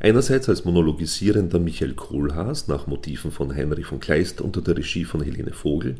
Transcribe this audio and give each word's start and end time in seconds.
Einerseits 0.00 0.50
als 0.50 0.66
monologisierender 0.66 1.58
Michael 1.58 1.94
Kohlhaas 1.94 2.68
nach 2.68 2.86
Motiven 2.86 3.30
von 3.30 3.54
Heinrich 3.54 3.86
von 3.86 4.00
Kleist 4.00 4.42
unter 4.42 4.60
der 4.60 4.76
Regie 4.76 5.06
von 5.06 5.22
Helene 5.22 5.54
Vogel 5.54 5.96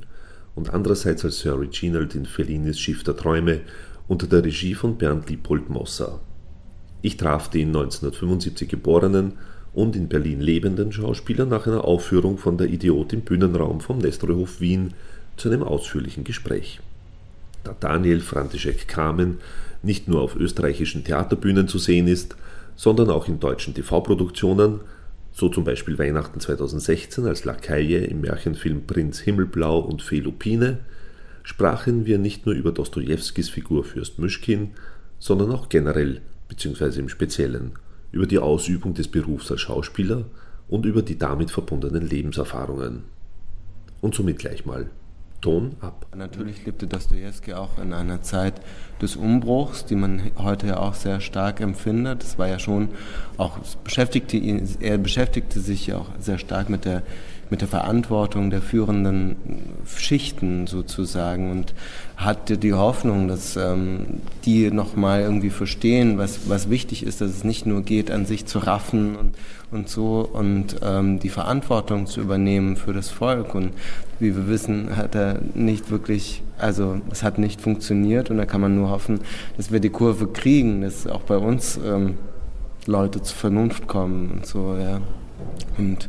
und 0.55 0.75
andererseits 0.75 1.25
als 1.25 1.39
Sir 1.39 1.59
Reginald 1.59 2.15
in 2.15 2.27
Fellinis 2.27 2.79
Schiff 2.79 3.03
der 3.03 3.17
Träume 3.17 3.63
unter 4.07 4.27
der 4.27 4.45
Regie 4.45 4.75
von 4.75 4.99
Bernd 4.99 5.31
Liepold 5.31 5.71
Mosser. 5.71 6.21
Ich 7.01 7.17
traf 7.17 7.49
den 7.49 7.69
1975 7.69 8.69
geborenen 8.69 9.33
und 9.73 9.97
in 9.97 10.09
Berlin 10.09 10.43
lebenden 10.43 10.93
Schauspieler 10.93 11.47
nach 11.47 11.67
einer 11.67 11.85
Aufführung 11.85 12.37
von 12.37 12.59
Der 12.59 12.69
Idiot 12.69 13.15
im 13.15 13.23
Bühnenraum 13.23 13.81
vom 13.81 13.99
Nestroyhof 13.99 14.61
Wien 14.61 14.93
zu 15.39 15.49
einem 15.49 15.63
ausführlichen 15.63 16.25
Gespräch. 16.25 16.81
Da 17.65 17.75
Daniel 17.81 18.21
František-Kamen 18.21 19.39
nicht 19.85 20.09
nur 20.09 20.21
auf 20.21 20.37
österreichischen 20.37 21.05
Theaterbühnen 21.05 21.69
zu 21.69 21.79
sehen 21.79 22.09
ist, 22.09 22.37
sondern 22.77 23.11
auch 23.11 23.29
in 23.29 23.41
deutschen 23.41 23.75
TV-Produktionen, 23.75 24.81
so 25.33 25.49
zum 25.49 25.65
Beispiel 25.65 25.99
Weihnachten 25.99 26.41
2016 26.41 27.27
als 27.27 27.45
Lakaie 27.45 28.05
im 28.05 28.21
Märchenfilm 28.21 28.87
Prinz 28.87 29.21
Himmelblau 29.21 29.81
und 29.81 30.03
Fee 30.03 30.21
Lupine, 30.21 30.79
sprachen 31.43 32.07
wir 32.07 32.19
nicht 32.19 32.47
nur 32.47 32.55
über 32.55 32.73
Dostojewskis 32.73 33.51
Figur 33.51 33.85
Fürst 33.85 34.19
Mischkin, 34.19 34.71
sondern 35.19 35.51
auch 35.53 35.69
generell 35.69 36.21
bzw. 36.49 37.01
im 37.01 37.09
Speziellen 37.09 37.73
über 38.13 38.27
die 38.27 38.39
Ausübung 38.39 38.95
des 38.95 39.09
Berufs 39.09 39.51
als 39.51 39.61
Schauspieler 39.61 40.25
und 40.69 40.87
über 40.87 41.03
die 41.03 41.19
damit 41.19 41.51
verbundenen 41.51 42.09
Lebenserfahrungen. 42.09 43.03
Und 44.01 44.15
somit 44.15 44.39
gleich 44.39 44.65
mal 44.65 44.89
Ton 45.45 45.77
ab. 45.83 46.07
Natürlich 46.17 46.65
lebte 46.65 46.87
Dostoevsky 46.87 47.53
auch 47.53 47.79
in 47.79 47.93
einer 47.93 48.23
Zeit 48.23 48.55
des 49.03 49.15
Umbruchs, 49.15 49.85
die 49.85 49.95
man 49.95 50.31
heute 50.39 50.69
ja 50.69 50.79
auch 50.79 50.95
sehr 50.95 51.21
stark 51.21 51.61
empfindet. 51.61 52.23
Es 52.23 52.39
war 52.39 52.49
ja 52.49 52.59
schon 52.59 52.89
auch 53.37 53.59
beschäftigte 53.85 54.39
ihn, 54.39 54.67
er 54.81 54.97
beschäftigte 54.97 55.61
sich 55.61 55.89
ja 55.89 55.99
auch 55.99 56.09
sehr 56.19 56.39
stark 56.39 56.71
mit 56.71 56.87
der 56.87 57.03
mit 57.55 57.61
der 57.61 57.69
Verantwortung 57.69 58.51
der 58.51 58.61
führenden 58.61 59.37
Schichten 59.87 60.67
sozusagen 60.67 61.53
und 61.53 61.73
hatte 62.17 62.59
die 62.59 62.73
Hoffnung, 62.73 63.29
dass 63.29 63.55
ähm, 63.55 64.23
die 64.45 64.73
nochmal 64.73 65.21
irgendwie 65.21 65.51
verstehen, 65.51 66.19
was, 66.19 66.49
was 66.49 66.69
wichtig 66.69 67.07
ist, 67.07 67.21
dass 67.21 67.31
es 67.31 67.45
nicht 67.45 67.65
nur 67.65 67.83
geht, 67.83 68.11
an 68.11 68.27
sich 68.27 68.47
zu 68.47 68.59
raffen 68.59 69.15
und, 69.15 69.37
und 69.71 69.89
so 69.89 70.29
und 70.33 70.79
ähm, 70.83 71.21
die 71.21 71.29
Verantwortung 71.29 72.07
zu 72.07 72.21
übernehmen 72.21 72.75
für 72.75 72.93
das 72.93 73.11
Volk. 73.11 73.55
Und 73.55 73.71
wie 74.19 74.35
wir 74.35 74.49
wissen, 74.49 74.97
hat 74.97 75.15
er 75.15 75.39
nicht 75.55 75.93
wirklich, 75.93 76.43
also 76.59 77.01
es 77.13 77.23
hat 77.23 77.39
nicht 77.39 77.61
funktioniert 77.61 78.31
und 78.31 78.39
da 78.39 78.47
kann 78.47 78.63
man 78.63 78.75
nur 78.75 78.91
hoffen, 78.91 79.21
dass 79.57 79.71
wir 79.71 79.79
die 79.79 79.91
Kurve 79.91 80.27
kriegen, 80.27 80.81
dass 80.81 81.07
auch 81.07 81.23
bei 81.23 81.37
uns 81.37 81.79
ähm, 81.87 82.19
Leute 82.87 83.23
zur 83.23 83.37
Vernunft 83.37 83.87
kommen 83.87 84.33
und 84.33 84.45
so, 84.45 84.77
ja. 84.77 85.01
Und 85.79 86.09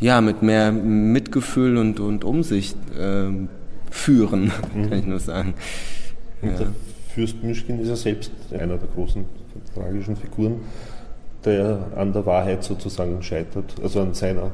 ja, 0.00 0.20
mit 0.20 0.42
mehr 0.42 0.72
Mitgefühl 0.72 1.76
und, 1.76 2.00
und 2.00 2.24
Umsicht 2.24 2.76
äh, 2.98 3.30
führen, 3.90 4.52
mhm. 4.74 4.90
kann 4.90 4.98
ich 4.98 5.06
nur 5.06 5.20
sagen. 5.20 5.54
Ja. 6.42 6.50
Der 6.50 6.66
Fürst 7.14 7.42
Mischkin 7.42 7.80
ist 7.80 7.88
ja 7.88 7.96
selbst 7.96 8.30
einer 8.52 8.76
der 8.76 8.88
großen 8.94 9.24
tragischen 9.74 10.16
Figuren, 10.16 10.60
der 11.44 11.88
an 11.96 12.12
der 12.12 12.24
Wahrheit 12.26 12.62
sozusagen 12.62 13.22
scheitert, 13.22 13.74
also 13.82 14.02
an 14.02 14.14
seiner, 14.14 14.50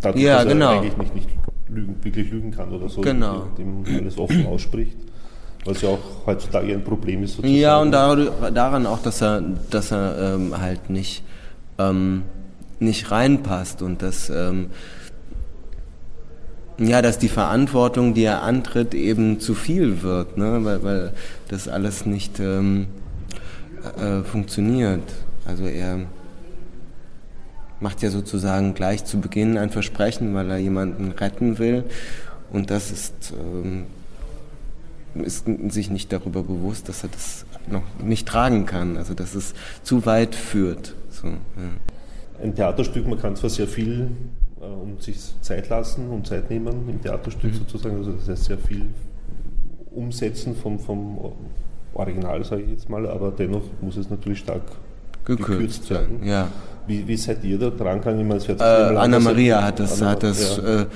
dadurch, 0.00 0.24
ja, 0.24 0.36
dass 0.36 0.44
er 0.44 0.52
genau. 0.52 0.70
eigentlich 0.70 0.96
nicht, 0.98 1.14
nicht 1.14 1.28
lügen, 1.68 1.96
wirklich 2.02 2.30
lügen 2.30 2.50
kann 2.50 2.70
oder 2.70 2.88
so, 2.88 3.00
genau. 3.00 3.46
indem 3.56 3.84
alles 3.98 4.18
offen 4.18 4.46
ausspricht. 4.46 4.96
Was 5.64 5.82
ja 5.82 5.90
auch 5.90 6.26
heutzutage 6.26 6.72
ein 6.72 6.84
Problem 6.84 7.22
ist 7.24 7.36
sozusagen. 7.36 7.54
Ja, 7.54 7.80
und 7.80 7.92
daran 7.92 8.86
auch, 8.86 9.02
dass 9.02 9.20
er, 9.20 9.42
dass 9.70 9.90
er 9.90 10.34
ähm, 10.34 10.58
halt 10.58 10.88
nicht 10.88 11.24
ähm, 11.78 12.22
nicht 12.80 13.10
reinpasst 13.10 13.82
und 13.82 14.02
dass 14.02 14.30
ähm, 14.30 14.70
ja, 16.78 17.02
dass 17.02 17.18
die 17.18 17.28
Verantwortung, 17.28 18.14
die 18.14 18.22
er 18.22 18.42
antritt, 18.42 18.94
eben 18.94 19.40
zu 19.40 19.54
viel 19.54 20.02
wird, 20.02 20.38
ne? 20.38 20.64
weil, 20.64 20.82
weil 20.84 21.12
das 21.48 21.66
alles 21.66 22.06
nicht 22.06 22.38
ähm, 22.38 22.86
äh, 23.96 24.22
funktioniert. 24.22 25.02
Also 25.44 25.64
er 25.64 26.06
macht 27.80 28.02
ja 28.02 28.10
sozusagen 28.10 28.74
gleich 28.74 29.04
zu 29.04 29.20
Beginn 29.20 29.58
ein 29.58 29.70
Versprechen, 29.70 30.34
weil 30.34 30.50
er 30.50 30.58
jemanden 30.58 31.10
retten 31.12 31.58
will 31.58 31.84
und 32.52 32.70
das 32.70 32.92
ist, 32.92 33.32
ähm, 33.36 33.86
ist 35.24 35.46
sich 35.68 35.90
nicht 35.90 36.12
darüber 36.12 36.42
bewusst, 36.44 36.88
dass 36.88 37.02
er 37.02 37.08
das 37.08 37.44
noch 37.66 37.82
nicht 38.02 38.26
tragen 38.28 38.66
kann, 38.66 38.96
also 38.96 39.14
dass 39.14 39.34
es 39.34 39.54
zu 39.82 40.06
weit 40.06 40.34
führt. 40.34 40.94
So, 41.10 41.26
ja 41.26 41.34
ein 42.42 42.54
Theaterstück, 42.54 43.06
man 43.06 43.18
kann 43.18 43.36
zwar 43.36 43.50
sehr 43.50 43.66
viel 43.66 44.08
äh, 44.60 44.64
und 44.64 45.02
sich 45.02 45.18
Zeit 45.40 45.68
lassen 45.68 46.08
und 46.08 46.26
Zeit 46.26 46.50
nehmen 46.50 46.88
im 46.88 47.00
Theaterstück 47.00 47.52
mhm. 47.52 47.58
sozusagen, 47.58 47.96
also 47.96 48.12
das 48.12 48.28
heißt 48.28 48.44
sehr 48.44 48.58
viel 48.58 48.86
umsetzen 49.90 50.54
vom, 50.54 50.78
vom 50.78 51.32
Original, 51.94 52.44
sage 52.44 52.62
ich 52.62 52.70
jetzt 52.70 52.88
mal, 52.88 53.08
aber 53.08 53.32
dennoch 53.32 53.62
muss 53.80 53.96
es 53.96 54.10
natürlich 54.10 54.38
stark 54.40 54.62
gekürzt, 55.24 55.90
werden. 55.90 56.24
Ja. 56.24 56.48
Wie, 56.86 57.06
wie 57.06 57.16
seid 57.16 57.44
ihr 57.44 57.58
da 57.58 57.68
dran 57.68 58.00
gegangen? 58.00 58.30
Äh, 58.30 58.62
Anna-Maria 58.62 59.62
hat 59.62 59.80
das, 59.80 60.00
Anna, 60.00 60.12
hat 60.12 60.22
das 60.22 60.56
ja. 60.56 60.82
äh, 60.82 60.86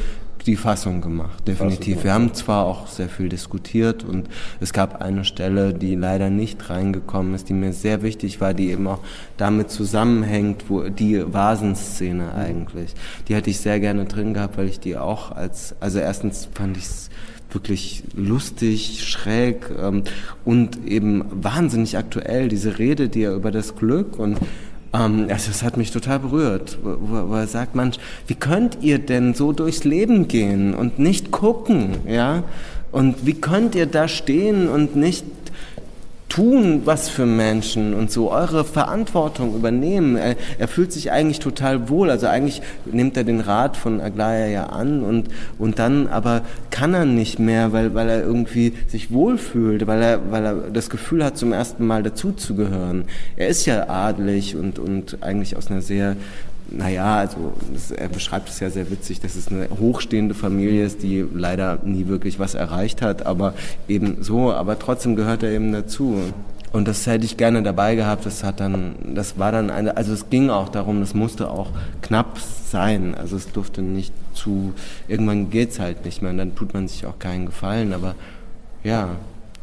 die 0.46 0.56
Fassung 0.56 1.00
gemacht, 1.00 1.46
definitiv. 1.46 1.94
Fassung, 1.94 2.04
Wir 2.04 2.12
haben 2.12 2.34
zwar 2.34 2.66
auch 2.66 2.86
sehr 2.86 3.08
viel 3.08 3.28
diskutiert 3.28 4.04
und 4.04 4.28
es 4.60 4.72
gab 4.72 5.00
eine 5.00 5.24
Stelle, 5.24 5.74
die 5.74 5.94
leider 5.94 6.30
nicht 6.30 6.70
reingekommen 6.70 7.34
ist, 7.34 7.48
die 7.48 7.54
mir 7.54 7.72
sehr 7.72 8.02
wichtig 8.02 8.40
war, 8.40 8.54
die 8.54 8.70
eben 8.70 8.86
auch 8.86 9.00
damit 9.36 9.70
zusammenhängt, 9.70 10.64
wo 10.68 10.88
die 10.88 11.22
Vasenszene 11.32 12.34
eigentlich. 12.34 12.94
Die 13.28 13.34
hätte 13.34 13.50
ich 13.50 13.60
sehr 13.60 13.80
gerne 13.80 14.04
drin 14.04 14.34
gehabt, 14.34 14.58
weil 14.58 14.68
ich 14.68 14.80
die 14.80 14.96
auch 14.96 15.32
als, 15.32 15.74
also 15.80 15.98
erstens 15.98 16.48
fand 16.54 16.76
ich 16.76 16.84
es 16.84 17.10
wirklich 17.50 18.02
lustig, 18.14 19.06
schräg 19.06 19.70
ähm, 19.78 20.04
und 20.44 20.86
eben 20.86 21.24
wahnsinnig 21.30 21.98
aktuell, 21.98 22.48
diese 22.48 22.78
Rede, 22.78 23.08
die 23.08 23.22
er 23.22 23.34
über 23.34 23.50
das 23.50 23.76
Glück 23.76 24.18
und 24.18 24.38
ähm, 24.92 25.26
also 25.28 25.50
das 25.50 25.62
hat 25.62 25.76
mich 25.76 25.90
total 25.90 26.18
berührt, 26.18 26.78
wo, 26.82 27.28
wo 27.28 27.34
er 27.34 27.46
sagt, 27.46 27.74
Mensch, 27.74 27.98
wie 28.26 28.34
könnt 28.34 28.78
ihr 28.80 28.98
denn 28.98 29.34
so 29.34 29.52
durchs 29.52 29.84
Leben 29.84 30.28
gehen 30.28 30.74
und 30.74 30.98
nicht 30.98 31.30
gucken, 31.30 31.96
ja? 32.06 32.44
Und 32.90 33.24
wie 33.24 33.34
könnt 33.34 33.74
ihr 33.74 33.86
da 33.86 34.06
stehen 34.06 34.68
und 34.68 34.96
nicht 34.96 35.24
tun 36.32 36.86
was 36.86 37.10
für 37.10 37.26
Menschen 37.26 37.92
und 37.92 38.10
so 38.10 38.30
eure 38.30 38.64
Verantwortung 38.64 39.54
übernehmen. 39.54 40.16
Er, 40.16 40.36
er, 40.58 40.66
fühlt 40.66 40.90
sich 40.90 41.12
eigentlich 41.12 41.40
total 41.40 41.90
wohl. 41.90 42.08
Also 42.08 42.26
eigentlich 42.26 42.62
nimmt 42.86 43.18
er 43.18 43.24
den 43.24 43.40
Rat 43.40 43.76
von 43.76 44.00
Aglaya 44.00 44.46
ja 44.46 44.66
an 44.66 45.02
und, 45.02 45.28
und 45.58 45.78
dann 45.78 46.06
aber 46.06 46.40
kann 46.70 46.94
er 46.94 47.04
nicht 47.04 47.38
mehr, 47.38 47.74
weil, 47.74 47.92
weil 47.92 48.08
er 48.08 48.22
irgendwie 48.22 48.72
sich 48.88 49.12
wohlfühlt, 49.12 49.86
weil 49.86 50.02
er, 50.02 50.30
weil 50.30 50.46
er 50.46 50.54
das 50.72 50.88
Gefühl 50.88 51.22
hat, 51.22 51.36
zum 51.36 51.52
ersten 51.52 51.86
Mal 51.86 52.02
dazuzugehören. 52.02 53.04
Er 53.36 53.48
ist 53.48 53.66
ja 53.66 53.90
adelig 53.90 54.56
und, 54.56 54.78
und 54.78 55.18
eigentlich 55.22 55.58
aus 55.58 55.70
einer 55.70 55.82
sehr 55.82 56.16
naja, 56.76 57.16
also 57.16 57.52
das, 57.72 57.90
er 57.90 58.08
beschreibt 58.08 58.48
es 58.48 58.60
ja 58.60 58.70
sehr 58.70 58.90
witzig, 58.90 59.20
dass 59.20 59.36
es 59.36 59.48
eine 59.48 59.68
hochstehende 59.78 60.34
Familie 60.34 60.84
ist, 60.84 61.02
die 61.02 61.24
leider 61.34 61.78
nie 61.84 62.08
wirklich 62.08 62.38
was 62.38 62.54
erreicht 62.54 63.02
hat, 63.02 63.26
aber 63.26 63.54
eben 63.88 64.22
so, 64.22 64.52
aber 64.52 64.78
trotzdem 64.78 65.16
gehört 65.16 65.42
er 65.42 65.50
eben 65.50 65.72
dazu. 65.72 66.18
Und 66.72 66.88
das 66.88 67.06
hätte 67.06 67.26
ich 67.26 67.36
gerne 67.36 67.62
dabei 67.62 67.94
gehabt. 67.96 68.24
Das 68.24 68.42
hat 68.42 68.60
dann, 68.60 68.94
das 69.14 69.38
war 69.38 69.52
dann 69.52 69.70
eine, 69.70 69.96
also 69.98 70.14
es 70.14 70.30
ging 70.30 70.48
auch 70.48 70.70
darum, 70.70 71.00
das 71.00 71.12
musste 71.12 71.50
auch 71.50 71.70
knapp 72.00 72.38
sein. 72.38 73.14
Also 73.14 73.36
es 73.36 73.52
durfte 73.52 73.82
nicht 73.82 74.14
zu, 74.32 74.72
irgendwann 75.06 75.50
geht's 75.50 75.78
halt 75.78 76.06
nicht 76.06 76.22
mehr 76.22 76.30
und 76.30 76.38
dann 76.38 76.54
tut 76.54 76.72
man 76.72 76.88
sich 76.88 77.04
auch 77.04 77.18
keinen 77.18 77.44
Gefallen. 77.44 77.92
Aber 77.92 78.14
ja, 78.82 79.10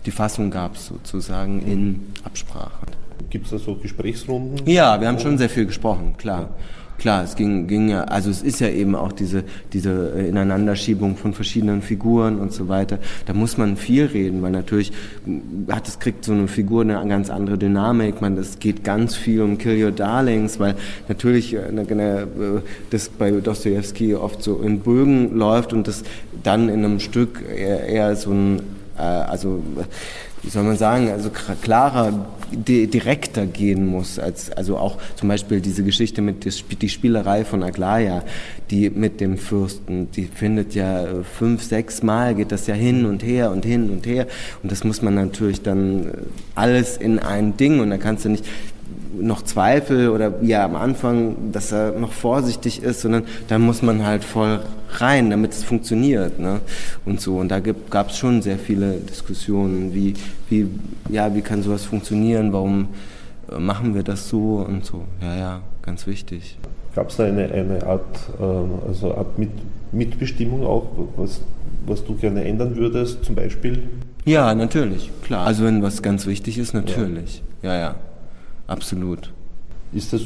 die 0.06 0.12
Fassung 0.12 0.52
gab 0.52 0.76
es 0.76 0.86
sozusagen 0.86 1.62
in 1.64 2.14
Absprache. 2.24 2.86
Gibt 3.32 3.46
es 3.46 3.52
da 3.52 3.58
so 3.58 3.76
Gesprächsrunden? 3.76 4.68
Ja, 4.68 5.02
wir 5.02 5.08
haben 5.08 5.20
schon 5.20 5.38
sehr 5.40 5.50
viel 5.50 5.66
gesprochen, 5.66 6.16
klar. 6.18 6.42
Ja. 6.42 6.50
Klar, 7.00 7.24
es 7.24 7.38
ging, 7.38 7.68
ging 7.68 7.88
ja, 7.88 8.04
also 8.04 8.30
es 8.30 8.42
ist 8.42 8.60
ja 8.60 8.68
eben 8.68 8.94
auch 8.94 9.14
diese, 9.14 9.46
diese 9.72 10.12
äh, 10.18 10.28
Ineinanderschiebung 10.28 11.16
von 11.16 11.34
verschiedenen 11.34 11.82
Figuren 11.82 12.40
und 12.40 12.52
so 12.52 12.68
weiter. 12.68 13.00
Da 13.26 13.34
muss 13.34 13.58
man 13.58 13.78
viel 13.78 14.06
reden, 14.06 14.42
weil 14.42 14.52
natürlich 14.52 14.92
hat 15.70 15.88
es 15.88 16.00
kriegt 16.00 16.26
so 16.26 16.34
eine 16.34 16.50
Figur 16.50 16.82
eine 16.82 17.08
ganz 17.08 17.30
andere 17.30 17.58
Dynamik. 17.58 18.20
Man, 18.20 18.38
es 18.38 18.60
geht 18.60 18.84
ganz 18.84 19.16
viel 19.16 19.42
um 19.42 19.58
Kill 19.58 19.82
Your 19.82 19.92
Darlings, 19.92 20.60
weil 20.60 20.76
natürlich 21.08 21.54
äh, 21.54 21.62
eine, 21.70 21.88
eine, 21.90 22.22
äh, 22.24 22.62
das 22.90 23.08
bei 23.08 23.32
Dostoevsky 23.32 24.16
oft 24.16 24.44
so 24.44 24.60
in 24.60 24.82
Bögen 24.82 25.38
läuft 25.38 25.72
und 25.72 25.88
das 25.88 26.04
dann 26.44 26.68
in 26.68 26.84
einem 26.84 27.00
Stück 27.00 27.42
eher, 27.48 27.86
eher 27.88 28.16
so 28.18 28.32
ein, 28.32 28.60
äh, 28.98 29.02
also 29.02 29.64
wie 30.44 30.50
soll 30.50 30.64
man 30.64 30.78
sagen, 30.78 31.10
also 31.10 31.30
klarer, 31.62 32.14
direkter 32.52 33.46
gehen 33.46 33.86
muss, 33.86 34.18
als, 34.18 34.52
also 34.52 34.78
auch 34.78 34.98
zum 35.16 35.30
Beispiel 35.30 35.62
diese 35.62 35.84
Geschichte 35.84 36.22
mit 36.22 36.46
die 36.82 36.90
Spielerei 36.90 37.46
von 37.46 37.64
Aglaya, 37.64 38.24
die 38.72 38.90
mit 38.90 39.22
dem 39.22 39.38
Fürsten, 39.38 40.10
die 40.12 40.26
findet 40.26 40.76
ja 40.76 41.04
äh, 41.04 41.24
fünf, 41.24 41.64
sechs 41.64 42.04
Mal 42.04 42.36
geht 42.36 42.52
das 42.52 42.68
ja 42.68 42.76
hin 42.76 43.06
und 43.06 43.24
her 43.24 43.52
und 43.52 43.66
hin 43.66 43.90
und 43.90 44.06
her. 44.06 44.28
Und 44.64 44.72
das 44.72 44.84
muss 44.84 45.02
man 45.02 45.16
natürlich 45.16 45.62
dann 45.62 46.08
äh, 46.08 46.12
alles 46.56 46.98
in 46.98 47.20
ein 47.20 47.58
Ding 47.58 47.80
und 47.80 47.90
da 47.90 47.98
kannst 47.98 48.26
du 48.26 48.30
nicht, 48.30 48.46
noch 49.22 49.42
Zweifel 49.44 50.10
oder 50.10 50.34
ja 50.42 50.66
am 50.66 50.76
Anfang, 50.76 51.52
dass 51.52 51.72
er 51.72 51.92
noch 51.92 52.12
vorsichtig 52.12 52.84
ist, 52.84 53.02
sondern 53.02 53.24
da 53.48 53.60
muss 53.60 53.82
man 53.82 54.06
halt 54.06 54.24
voll 54.24 54.60
rein, 54.92 55.30
damit 55.30 55.52
es 55.52 55.64
funktioniert. 55.64 56.40
Ne? 56.40 56.60
Und 57.06 57.22
so. 57.22 57.38
Und 57.38 57.50
da 57.50 57.60
gab 57.60 58.10
es 58.10 58.18
schon 58.18 58.42
sehr 58.42 58.58
viele 58.58 58.94
Diskussionen, 58.94 59.94
wie, 59.94 60.14
wie, 60.50 60.68
ja, 61.10 61.34
wie 61.36 61.42
kann 61.42 61.64
sowas 61.64 61.86
funktionieren, 61.86 62.54
warum 62.54 62.90
äh, 63.52 63.60
machen 63.60 63.96
wir 63.96 64.04
das 64.04 64.30
so 64.30 64.66
und 64.68 64.86
so. 64.86 65.04
Ja, 65.22 65.36
ja, 65.36 65.62
ganz 65.82 66.08
wichtig. 66.08 66.58
Gab 66.96 67.10
es 67.10 67.18
da 67.18 67.26
eine, 67.26 67.52
eine 67.52 67.86
Art, 67.86 68.20
äh, 68.40 68.88
also 68.88 69.16
Art 69.16 69.38
Mit, 69.38 69.52
Mitbestimmung 69.92 70.66
auch, 70.66 70.88
was, 71.16 71.42
was 71.86 72.04
du 72.04 72.16
gerne 72.16 72.44
ändern 72.46 72.76
würdest, 72.76 73.24
zum 73.24 73.36
Beispiel? 73.36 73.84
Ja, 74.26 74.54
natürlich, 74.54 75.12
klar. 75.24 75.48
Also 75.48 75.66
wenn 75.66 75.82
was 75.82 76.02
ganz 76.02 76.28
wichtig 76.28 76.58
ist, 76.58 76.74
natürlich. 76.74 77.42
Ja, 77.64 77.74
ja. 77.74 77.80
ja 77.80 77.96
absolut. 78.70 79.32
Ist 79.92 80.14
das 80.14 80.22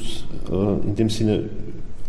äh, 0.52 0.88
in 0.88 0.96
dem 0.96 1.10
Sinne 1.10 1.50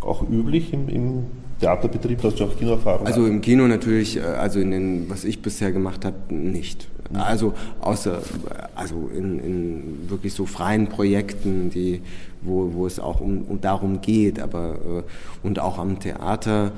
auch 0.00 0.28
üblich 0.28 0.72
im, 0.72 0.88
im 0.88 1.25
Theaterbetrieb? 1.60 2.22
Hast 2.22 2.40
du 2.40 2.44
auch 2.44 2.56
Kinoerfahrung? 2.56 3.06
Also 3.06 3.26
im 3.26 3.40
Kino 3.40 3.66
natürlich, 3.66 4.16
äh, 4.16 4.20
also 4.20 4.60
in 4.60 4.70
den, 4.70 5.10
was 5.10 5.25
ich 5.25 5.40
bisher 5.40 5.72
gemacht 5.72 6.04
habe, 6.04 6.16
nicht. 6.34 6.88
Also 7.12 7.54
außer, 7.81 8.22
also 8.75 9.10
in, 9.14 9.38
in 9.38 10.10
wirklich 10.10 10.32
so 10.32 10.46
freien 10.46 10.88
Projekten, 10.88 11.70
die, 11.70 12.00
wo, 12.42 12.72
wo 12.72 12.86
es 12.86 12.98
auch 12.98 13.20
um, 13.20 13.42
um 13.42 13.60
darum 13.60 14.00
geht, 14.00 14.40
aber 14.40 15.04
äh, 15.42 15.46
und 15.46 15.58
auch 15.58 15.78
am 15.78 16.00
Theater 16.00 16.72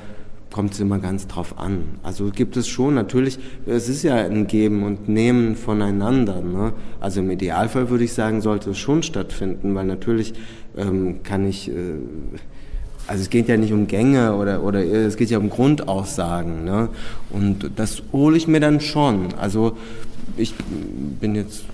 kommt 0.57 0.73
es 0.73 0.81
immer 0.81 0.99
ganz 0.99 1.27
drauf 1.27 1.59
an. 1.59 1.85
Also 2.03 2.31
gibt 2.31 2.57
es 2.57 2.67
schon 2.67 2.95
natürlich, 2.95 3.39
es 3.67 3.91
ist 3.91 4.03
ja 4.03 4.15
ein 4.15 4.47
Geben 4.47 4.85
und 4.85 5.07
Nehmen 5.07 5.55
voneinander. 5.55 6.41
Ne? 6.41 6.73
Also 6.99 7.21
im 7.21 7.31
Idealfall 7.31 7.91
würde 7.91 8.05
ich 8.05 8.15
sagen, 8.15 8.41
sollte 8.41 8.71
es 8.71 8.79
schon 8.79 9.03
stattfinden, 9.03 9.75
weil 9.75 9.85
natürlich 9.85 10.33
ähm, 10.79 11.23
kann 11.25 11.47
ich, 11.47 11.69
äh, 11.69 11.73
also 13.07 13.21
es 13.21 13.29
geht 13.29 13.49
ja 13.49 13.59
nicht 13.59 13.75
um 13.75 13.87
Gänge 13.87 14.35
oder, 14.35 14.63
oder 14.63 14.83
es 14.83 15.19
geht 15.19 15.29
ja 15.29 15.37
um 15.37 15.51
Grundaussagen. 15.51 16.65
Ne? 16.65 16.89
Und 17.29 17.73
das 17.77 18.03
hole 18.11 18.39
ich 18.39 18.49
mir 18.49 18.61
dann 18.61 18.81
schon. 18.81 19.35
Also 19.35 19.77
ich 20.39 20.55
bin 21.21 21.35
jetzt 21.35 21.67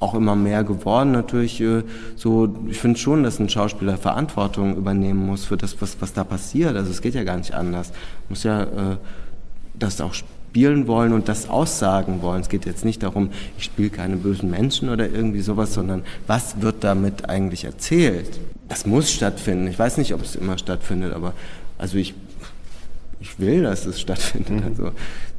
auch 0.00 0.14
immer 0.14 0.34
mehr 0.34 0.64
geworden. 0.64 1.12
Natürlich 1.12 1.60
äh, 1.60 1.84
so 2.16 2.56
ich 2.68 2.78
finde 2.78 2.98
schon 2.98 3.22
dass 3.22 3.38
ein 3.38 3.48
Schauspieler 3.48 3.98
Verantwortung 3.98 4.76
übernehmen 4.76 5.24
muss 5.24 5.44
für 5.44 5.56
das 5.56 5.80
was 5.80 5.96
was 6.00 6.12
da 6.12 6.24
passiert. 6.24 6.74
Also 6.74 6.90
es 6.90 7.02
geht 7.02 7.14
ja 7.14 7.22
gar 7.22 7.36
nicht 7.36 7.54
anders. 7.54 7.92
Muss 8.28 8.42
ja 8.42 8.62
äh, 8.62 8.96
das 9.74 10.00
auch 10.00 10.14
spielen 10.14 10.88
wollen 10.88 11.12
und 11.12 11.28
das 11.28 11.48
aussagen 11.48 12.22
wollen. 12.22 12.40
Es 12.40 12.48
geht 12.48 12.66
jetzt 12.66 12.84
nicht 12.84 13.02
darum 13.02 13.30
ich 13.58 13.64
spiele 13.64 13.90
keine 13.90 14.16
bösen 14.16 14.50
Menschen 14.50 14.88
oder 14.88 15.08
irgendwie 15.08 15.42
sowas 15.42 15.74
sondern 15.74 16.02
was 16.26 16.62
wird 16.62 16.82
damit 16.82 17.28
eigentlich 17.28 17.64
erzählt? 17.64 18.40
Das 18.68 18.86
muss 18.86 19.12
stattfinden. 19.12 19.66
Ich 19.66 19.78
weiß 19.78 19.98
nicht 19.98 20.14
ob 20.14 20.22
es 20.22 20.34
immer 20.34 20.56
stattfindet 20.56 21.12
aber 21.12 21.34
also 21.76 21.98
ich 21.98 22.14
ich 23.20 23.38
will 23.38 23.62
dass 23.64 23.84
es 23.84 24.00
stattfindet. 24.00 24.64
Also 24.64 24.92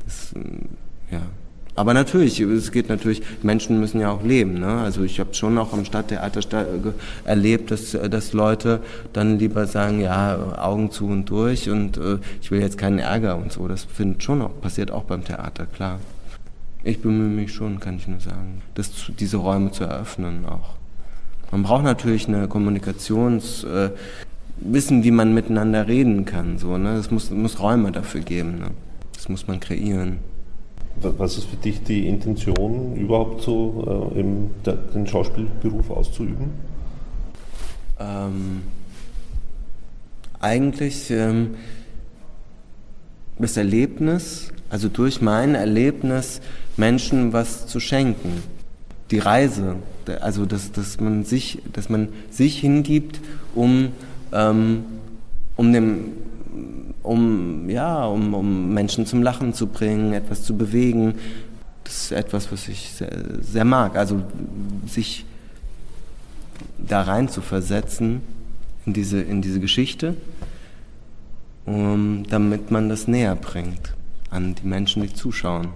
das, 0.05 0.33
ja 1.09 1.21
aber 1.81 1.95
natürlich, 1.95 2.39
es 2.39 2.71
geht 2.71 2.89
natürlich, 2.89 3.23
Menschen 3.41 3.79
müssen 3.79 3.99
ja 3.99 4.11
auch 4.11 4.23
leben. 4.23 4.59
Ne? 4.59 4.67
Also 4.67 5.01
ich 5.01 5.19
habe 5.19 5.33
schon 5.33 5.57
auch 5.57 5.73
am 5.73 5.83
Stadttheater 5.83 6.67
erlebt, 7.25 7.71
dass, 7.71 7.91
dass 7.91 8.33
Leute 8.33 8.81
dann 9.13 9.39
lieber 9.39 9.65
sagen, 9.65 9.99
ja, 9.99 10.59
Augen 10.61 10.91
zu 10.91 11.07
und 11.07 11.25
durch 11.25 11.71
und 11.71 11.97
äh, 11.97 12.19
ich 12.39 12.51
will 12.51 12.61
jetzt 12.61 12.77
keinen 12.77 12.99
Ärger 12.99 13.35
und 13.35 13.51
so. 13.51 13.67
Das 13.67 13.83
findet 13.85 14.21
schon 14.21 14.43
auch, 14.43 14.51
passiert 14.61 14.91
auch 14.91 15.05
beim 15.05 15.25
Theater, 15.25 15.65
klar. 15.65 15.99
Ich 16.83 17.01
bemühe 17.01 17.29
mich 17.29 17.51
schon, 17.51 17.79
kann 17.79 17.97
ich 17.97 18.07
nur 18.07 18.19
sagen, 18.19 18.61
das, 18.75 18.91
diese 19.19 19.37
Räume 19.37 19.71
zu 19.71 19.83
eröffnen 19.83 20.45
auch. 20.45 20.75
Man 21.51 21.63
braucht 21.63 21.83
natürlich 21.83 22.27
eine 22.27 22.47
Kommunikations... 22.47 23.63
Äh, 23.63 23.89
wissen, 24.63 25.03
wie 25.03 25.09
man 25.09 25.33
miteinander 25.33 25.87
reden 25.87 26.25
kann. 26.25 26.59
So, 26.59 26.77
ne? 26.77 26.93
Es 26.93 27.09
muss, 27.09 27.31
muss 27.31 27.59
Räume 27.59 27.91
dafür 27.91 28.21
geben. 28.21 28.59
Ne? 28.59 28.67
Das 29.15 29.27
muss 29.27 29.47
man 29.47 29.59
kreieren. 29.59 30.19
Was 31.03 31.37
ist 31.37 31.45
für 31.45 31.55
dich 31.55 31.81
die 31.83 32.07
Intention, 32.07 32.95
überhaupt 32.95 33.41
so 33.41 34.11
äh, 34.15 34.23
der, 34.65 34.73
den 34.75 35.07
Schauspielberuf 35.07 35.89
auszuüben? 35.89 36.51
Ähm, 37.99 38.61
eigentlich 40.39 41.09
ähm, 41.09 41.55
das 43.39 43.57
Erlebnis, 43.57 44.51
also 44.69 44.89
durch 44.89 45.21
mein 45.21 45.55
Erlebnis 45.55 46.41
Menschen 46.77 47.33
was 47.33 47.67
zu 47.67 47.79
schenken. 47.79 48.43
Die 49.09 49.19
Reise, 49.19 49.77
also 50.21 50.45
dass, 50.45 50.71
dass, 50.71 50.99
man, 50.99 51.25
sich, 51.25 51.59
dass 51.73 51.89
man 51.89 52.09
sich 52.29 52.59
hingibt, 52.59 53.19
um, 53.55 53.89
ähm, 54.31 54.85
um 55.57 55.73
dem 55.73 56.13
um, 57.03 57.69
ja, 57.69 58.05
um, 58.05 58.33
um 58.33 58.73
Menschen 58.73 59.05
zum 59.05 59.23
Lachen 59.23 59.53
zu 59.53 59.67
bringen, 59.67 60.13
etwas 60.13 60.43
zu 60.43 60.55
bewegen. 60.55 61.15
Das 61.83 62.03
ist 62.03 62.11
etwas, 62.11 62.51
was 62.51 62.67
ich 62.67 62.91
sehr, 62.91 63.11
sehr 63.41 63.65
mag. 63.65 63.95
Also 63.95 64.21
sich 64.85 65.25
da 66.77 67.01
rein 67.01 67.29
zu 67.29 67.41
versetzen 67.41 68.21
in 68.85 68.93
diese, 68.93 69.21
in 69.21 69.41
diese 69.41 69.59
Geschichte, 69.59 70.15
um, 71.65 72.23
damit 72.29 72.71
man 72.71 72.89
das 72.89 73.07
näher 73.07 73.35
bringt 73.35 73.93
an 74.29 74.55
die 74.55 74.67
Menschen, 74.67 75.01
die 75.01 75.13
zuschauen. 75.13 75.69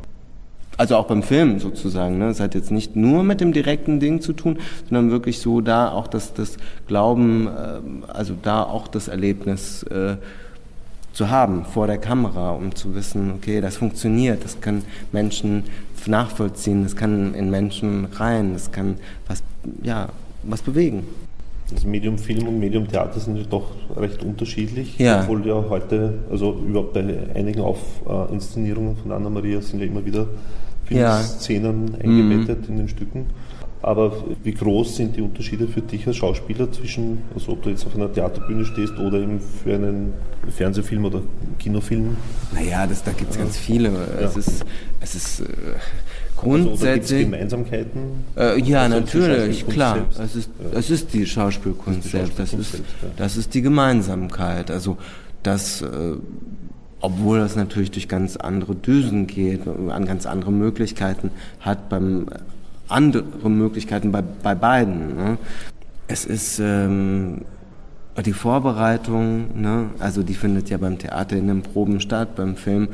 Also 0.78 0.98
auch 0.98 1.08
beim 1.08 1.24
Film 1.24 1.60
sozusagen. 1.60 2.18
Ne? 2.18 2.28
Es 2.28 2.40
hat 2.40 2.54
jetzt 2.54 2.72
nicht 2.72 2.96
nur 2.96 3.24
mit 3.24 3.40
dem 3.40 3.54
direkten 3.54 4.00
Ding 4.00 4.20
zu 4.20 4.34
tun, 4.34 4.60
sondern 4.90 5.10
wirklich 5.10 5.40
so 5.40 5.62
da 5.62 5.90
auch 5.90 6.08
das, 6.08 6.34
das 6.34 6.58
Glauben, 6.88 7.48
äh, 7.48 8.12
also 8.12 8.34
da 8.42 8.64
auch 8.64 8.88
das 8.88 9.08
Erlebnis 9.08 9.84
äh, 9.84 10.18
zu 11.16 11.30
haben 11.30 11.64
vor 11.64 11.88
der 11.88 11.98
Kamera, 11.98 12.52
um 12.52 12.76
zu 12.76 12.94
wissen, 12.94 13.32
okay, 13.38 13.62
das 13.62 13.78
funktioniert, 13.78 14.44
das 14.44 14.60
können 14.60 14.84
Menschen 15.14 15.64
nachvollziehen, 16.06 16.84
das 16.84 16.96
kann 16.96 17.34
in 17.34 17.50
Menschen 17.50 18.06
rein, 18.06 18.54
das 18.54 18.72
kann 18.72 18.98
was, 19.28 19.42
ja, 19.82 20.10
was 20.44 20.62
bewegen. 20.62 21.06
Das 21.74 21.86
Medium 21.86 22.18
Film 22.18 22.48
und 22.48 22.60
Medium 22.60 22.88
Theater 22.88 23.20
sind 23.20 23.38
ja 23.38 23.44
doch 23.50 23.72
recht 23.96 24.24
unterschiedlich, 24.24 25.00
ja. 25.00 25.22
obwohl 25.22 25.48
ja 25.48 25.64
heute, 25.68 26.20
also 26.30 26.54
überhaupt 26.54 26.94
bei 26.94 27.04
einigen 27.34 27.62
Aufinszenierungen 27.62 28.98
von 28.98 29.14
Anna 29.14 29.30
Maria 29.30 29.62
sind 29.62 29.80
ja 29.80 29.86
immer 29.86 30.06
wieder 30.06 30.28
Filmszenen 30.84 31.94
ja. 31.94 32.00
eingebettet 32.04 32.68
mhm. 32.68 32.74
in 32.74 32.78
den 32.78 32.90
Stücken. 32.90 33.26
Aber 33.86 34.12
wie 34.42 34.52
groß 34.52 34.96
sind 34.96 35.16
die 35.16 35.22
Unterschiede 35.22 35.68
für 35.68 35.82
dich 35.82 36.08
als 36.08 36.16
Schauspieler 36.16 36.72
zwischen, 36.72 37.20
also 37.36 37.52
ob 37.52 37.62
du 37.62 37.70
jetzt 37.70 37.86
auf 37.86 37.94
einer 37.96 38.12
Theaterbühne 38.12 38.66
stehst 38.66 38.98
oder 38.98 39.20
eben 39.20 39.40
für 39.40 39.76
einen 39.76 40.12
Fernsehfilm 40.50 41.06
oder 41.06 41.22
Kinofilm? 41.60 42.18
Naja, 42.52 42.88
das, 42.88 43.04
da 43.04 43.12
gibt 43.12 43.30
es 43.30 43.38
ganz 43.38 43.58
viele. 43.58 43.92
Ja. 43.92 44.26
Es 44.26 44.38
ist, 44.38 44.66
es 45.02 45.14
ist 45.14 45.42
äh, 45.42 45.44
grundsätzlich. 46.36 47.26
Also, 47.26 47.32
Gemeinsamkeiten? 47.32 48.02
Äh, 48.36 48.60
ja, 48.62 48.82
also 48.82 49.00
natürlich, 49.02 49.68
klar. 49.68 50.00
Es 50.18 50.36
ist, 50.36 50.50
ja. 50.60 50.80
es 50.80 50.90
ist 50.90 51.14
die 51.14 51.28
Schauspielkunst, 51.28 52.00
das 52.00 52.06
ist 52.06 52.14
die 52.14 52.18
selbst. 52.18 52.40
Das 52.40 52.54
ist, 52.54 52.72
selbst, 52.72 52.96
ja. 53.04 53.08
das 53.18 53.38
ist 53.38 53.54
die 53.54 53.62
Gemeinsamkeit. 53.62 54.72
Also, 54.72 54.98
das. 55.44 55.84
Äh, 55.84 56.16
obwohl 57.02 57.38
das 57.38 57.56
natürlich 57.56 57.92
durch 57.92 58.08
ganz 58.08 58.36
andere 58.36 58.74
Düsen 58.74 59.28
geht, 59.28 59.68
an 59.68 60.06
ganz 60.06 60.26
andere 60.26 60.52
Möglichkeiten 60.52 61.30
hat 61.60 61.88
beim 61.88 62.26
andere 62.88 63.50
Möglichkeiten 63.50 64.12
bei, 64.12 64.22
bei 64.22 64.56
beiden. 64.56 65.16
Ne? 65.16 65.38
Es 66.08 66.26
ist 66.26 66.60
ähm, 66.60 67.42
die 68.24 68.34
Vorbereitung, 68.34 69.60
ne? 69.62 69.90
also 70.00 70.24
die 70.24 70.36
findet 70.36 70.70
ja 70.70 70.78
beim 70.78 70.98
Theater 70.98 71.36
in 71.36 71.48
den 71.48 71.62
Proben 71.62 72.00
statt, 72.00 72.36
beim 72.36 72.56
Film 72.56 72.90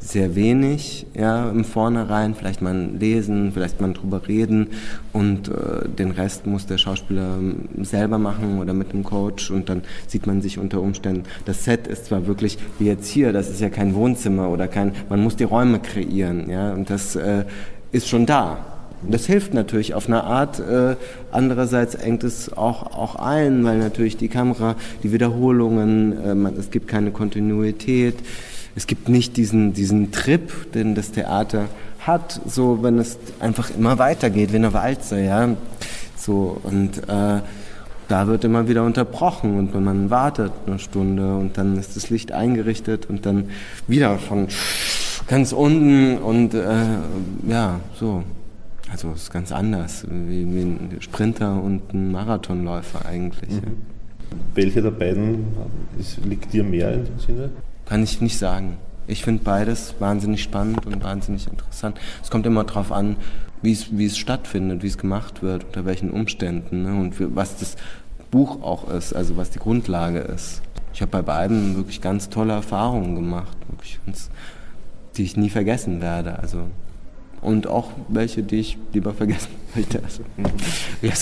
sehr 0.00 0.34
wenig, 0.34 1.06
ja, 1.14 1.48
im 1.48 1.64
Vornherein, 1.64 2.34
vielleicht 2.34 2.60
mal 2.60 2.90
lesen, 2.98 3.52
vielleicht 3.52 3.80
mal 3.80 3.92
drüber 3.92 4.26
reden 4.26 4.68
und 5.12 5.48
äh, 5.48 5.88
den 5.88 6.10
Rest 6.10 6.46
muss 6.46 6.66
der 6.66 6.76
Schauspieler 6.76 7.36
ähm, 7.38 7.68
selber 7.82 8.18
machen 8.18 8.58
oder 8.58 8.74
mit 8.74 8.92
einem 8.92 9.04
Coach 9.04 9.50
und 9.50 9.68
dann 9.68 9.82
sieht 10.08 10.26
man 10.26 10.42
sich 10.42 10.58
unter 10.58 10.82
Umständen. 10.82 11.22
Das 11.44 11.64
Set 11.64 11.86
ist 11.86 12.06
zwar 12.06 12.26
wirklich 12.26 12.58
wie 12.78 12.86
jetzt 12.86 13.08
hier, 13.08 13.32
das 13.32 13.48
ist 13.48 13.60
ja 13.60 13.70
kein 13.70 13.94
Wohnzimmer 13.94 14.50
oder 14.50 14.68
kein, 14.68 14.92
man 15.08 15.22
muss 15.22 15.36
die 15.36 15.44
Räume 15.44 15.78
kreieren, 15.78 16.50
ja, 16.50 16.72
und 16.72 16.90
das 16.90 17.16
äh, 17.16 17.44
ist 17.92 18.08
schon 18.08 18.26
da. 18.26 18.73
Das 19.08 19.26
hilft 19.26 19.54
natürlich 19.54 19.94
auf 19.94 20.06
eine 20.06 20.24
Art. 20.24 20.60
Äh, 20.60 20.96
andererseits 21.30 21.94
engt 21.94 22.24
es 22.24 22.52
auch, 22.52 22.96
auch 22.96 23.16
ein, 23.16 23.64
weil 23.64 23.78
natürlich 23.78 24.16
die 24.16 24.28
Kamera, 24.28 24.76
die 25.02 25.12
Wiederholungen, 25.12 26.24
äh, 26.24 26.34
man, 26.34 26.56
es 26.56 26.70
gibt 26.70 26.88
keine 26.88 27.10
Kontinuität 27.10 28.16
es 28.76 28.86
gibt 28.86 29.08
nicht 29.08 29.36
diesen, 29.36 29.72
diesen 29.72 30.10
Trip, 30.10 30.72
den 30.72 30.94
das 30.94 31.12
Theater 31.12 31.66
hat, 32.00 32.40
so 32.46 32.82
wenn 32.82 32.98
es 32.98 33.18
einfach 33.40 33.70
immer 33.70 33.98
weitergeht, 33.98 34.52
wie 34.52 34.56
eine 34.56 34.72
Walze, 34.72 35.20
ja. 35.20 35.50
So, 36.16 36.60
und 36.62 36.98
äh, 37.08 37.40
da 38.08 38.26
wird 38.26 38.44
immer 38.44 38.68
wieder 38.68 38.82
unterbrochen 38.82 39.58
und 39.58 39.74
wenn 39.74 39.84
man 39.84 40.10
wartet 40.10 40.52
eine 40.66 40.78
Stunde 40.78 41.36
und 41.36 41.56
dann 41.56 41.78
ist 41.78 41.96
das 41.96 42.10
Licht 42.10 42.32
eingerichtet 42.32 43.08
und 43.08 43.26
dann 43.26 43.50
wieder 43.86 44.18
von 44.18 44.48
ganz 45.28 45.52
unten 45.52 46.18
und 46.18 46.54
äh, 46.54 46.66
ja, 47.48 47.80
so. 47.98 48.24
Also 48.94 49.10
es 49.10 49.24
ist 49.24 49.32
ganz 49.32 49.50
anders, 49.50 50.06
wie, 50.08 50.46
wie 50.54 50.60
ein 50.60 50.98
Sprinter 51.00 51.60
und 51.60 51.92
ein 51.92 52.12
Marathonläufer 52.12 53.04
eigentlich. 53.04 53.50
Mhm. 53.50 53.56
Ja. 53.56 54.36
Welche 54.54 54.82
der 54.82 54.92
beiden 54.92 55.46
ist, 55.98 56.24
liegt 56.24 56.52
dir 56.52 56.62
mehr 56.62 56.94
in 56.94 57.04
dem 57.04 57.18
Sinne? 57.18 57.50
Kann 57.86 58.04
ich 58.04 58.20
nicht 58.20 58.38
sagen. 58.38 58.76
Ich 59.08 59.24
finde 59.24 59.42
beides 59.42 59.96
wahnsinnig 59.98 60.44
spannend 60.44 60.86
und 60.86 61.02
wahnsinnig 61.02 61.48
interessant. 61.48 61.98
Es 62.22 62.30
kommt 62.30 62.46
immer 62.46 62.62
darauf 62.62 62.92
an, 62.92 63.16
wie 63.62 63.72
es, 63.72 63.98
wie 63.98 64.06
es 64.06 64.16
stattfindet, 64.16 64.84
wie 64.84 64.86
es 64.86 64.96
gemacht 64.96 65.42
wird, 65.42 65.64
unter 65.64 65.84
welchen 65.86 66.12
Umständen 66.12 66.84
ne? 66.84 66.94
und 66.94 67.16
für, 67.16 67.34
was 67.34 67.56
das 67.56 67.74
Buch 68.30 68.62
auch 68.62 68.88
ist, 68.88 69.12
also 69.12 69.36
was 69.36 69.50
die 69.50 69.58
Grundlage 69.58 70.20
ist. 70.20 70.62
Ich 70.92 71.02
habe 71.02 71.10
bei 71.10 71.22
beiden 71.22 71.74
wirklich 71.74 72.00
ganz 72.00 72.30
tolle 72.30 72.52
Erfahrungen 72.52 73.16
gemacht, 73.16 73.56
wirklich, 73.70 73.98
die 75.16 75.24
ich 75.24 75.36
nie 75.36 75.50
vergessen 75.50 76.00
werde. 76.00 76.38
Also 76.38 76.68
und 77.44 77.66
auch 77.66 77.90
welche, 78.08 78.42
die 78.42 78.56
ich 78.56 78.78
lieber 78.92 79.14
vergessen 79.14 79.48
möchte. 79.74 80.02
Also, 80.02 80.22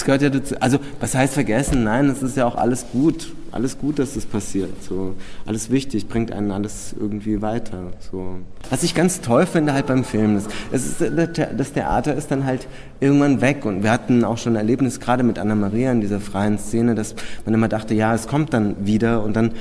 gehört 0.05 0.23
ja 0.23 0.31
dazu. 0.31 0.55
Also, 0.61 0.79
was 1.01 1.15
heißt 1.15 1.35
vergessen? 1.35 1.85
Nein, 1.85 2.09
es 2.09 2.23
ist 2.23 2.37
ja 2.37 2.47
auch 2.47 2.55
alles 2.55 2.87
gut. 2.93 3.33
Alles 3.51 3.79
gut, 3.79 3.99
dass 3.99 4.15
das 4.15 4.25
passiert. 4.25 4.83
So, 4.83 5.15
alles 5.45 5.71
wichtig, 5.71 6.09
bringt 6.09 6.33
einen 6.33 6.53
alles 6.53 6.95
irgendwie 6.99 7.43
weiter. 7.43 7.93
So. 8.11 8.37
Was 8.71 8.83
ich 8.83 8.95
ganz 8.95 9.21
toll 9.21 9.45
finde 9.45 9.75
halt 9.75 9.87
beim 9.87 10.05
Film, 10.05 10.39
ist, 10.39 10.49
ist, 10.71 11.03
das 11.03 11.73
Theater 11.73 12.15
ist 12.15 12.31
dann 12.31 12.47
halt 12.47 12.67
irgendwann 13.01 13.43
weg. 13.43 13.67
Und 13.67 13.83
wir 13.83 13.91
hatten 13.91 14.25
auch 14.25 14.39
schon 14.39 14.55
ein 14.55 14.57
Erlebnis 14.57 15.01
gerade 15.01 15.23
mit 15.23 15.39
Anna 15.39 15.55
Maria 15.55 15.93
in 15.93 16.01
dieser 16.01 16.21
freien 16.21 16.59
Szene, 16.59 16.95
dass 16.95 17.15
man 17.45 17.53
immer 17.55 17.69
dachte, 17.69 17.93
ja, 17.93 18.15
es 18.15 18.27
kommt 18.27 18.55
dann 18.55 18.87
wieder 18.87 19.23
und 19.23 19.37
dann 19.37 19.53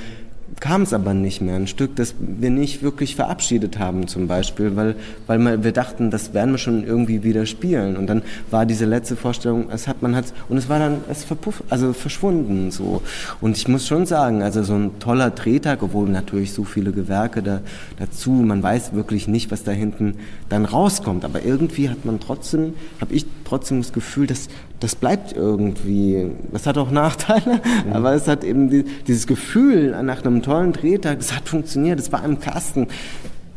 kam 0.59 0.83
es 0.83 0.93
aber 0.93 1.13
nicht 1.13 1.41
mehr. 1.41 1.55
Ein 1.55 1.67
Stück, 1.67 1.95
das 1.95 2.15
wir 2.19 2.49
nicht 2.49 2.83
wirklich 2.83 3.15
verabschiedet 3.15 3.79
haben 3.79 4.07
zum 4.07 4.27
Beispiel, 4.27 4.75
weil, 4.75 4.95
weil 5.27 5.63
wir 5.63 5.71
dachten, 5.71 6.11
das 6.11 6.33
werden 6.33 6.51
wir 6.51 6.57
schon 6.57 6.83
irgendwie 6.83 7.23
wieder 7.23 7.45
spielen. 7.45 7.95
Und 7.97 8.07
dann 8.07 8.21
war 8.49 8.65
diese 8.65 8.85
letzte 8.85 9.15
Vorstellung, 9.15 9.69
es 9.71 9.87
hat 9.87 10.01
man 10.01 10.15
hat 10.15 10.25
und 10.49 10.57
es 10.57 10.69
war 10.69 10.79
dann 10.79 10.97
es 11.09 11.23
verpufft, 11.23 11.63
also 11.69 11.93
verschwunden 11.93 12.71
so. 12.71 13.01
Und 13.39 13.57
ich 13.57 13.67
muss 13.67 13.87
schon 13.87 14.05
sagen, 14.05 14.43
also 14.43 14.63
so 14.63 14.75
ein 14.75 14.99
toller 14.99 15.31
Drehtag, 15.31 15.83
obwohl 15.83 16.09
natürlich 16.09 16.53
so 16.53 16.63
viele 16.63 16.91
Gewerke 16.91 17.41
da, 17.41 17.61
dazu, 17.97 18.31
man 18.31 18.61
weiß 18.61 18.93
wirklich 18.93 19.27
nicht, 19.27 19.51
was 19.51 19.63
da 19.63 19.71
hinten 19.71 20.15
dann 20.49 20.65
rauskommt. 20.65 21.25
Aber 21.25 21.43
irgendwie 21.43 21.89
hat 21.89 22.05
man 22.05 22.19
trotzdem, 22.19 22.73
habe 22.99 23.13
ich 23.13 23.25
trotzdem 23.45 23.81
das 23.81 23.93
Gefühl, 23.93 24.27
dass 24.27 24.49
das 24.81 24.95
bleibt 24.95 25.33
irgendwie. 25.33 26.31
Das 26.51 26.65
hat 26.65 26.77
auch 26.77 26.91
Nachteile, 26.91 27.61
mhm. 27.85 27.93
aber 27.93 28.13
es 28.13 28.27
hat 28.27 28.43
eben 28.43 28.69
die, 28.69 28.83
dieses 29.07 29.27
Gefühl 29.27 29.95
nach 30.03 30.23
einem 30.23 30.40
tollen 30.41 30.73
Drehtag, 30.73 31.19
es 31.19 31.35
hat 31.35 31.47
funktioniert, 31.47 31.99
es 31.99 32.11
war 32.11 32.23
im 32.23 32.39
Kasten. 32.39 32.87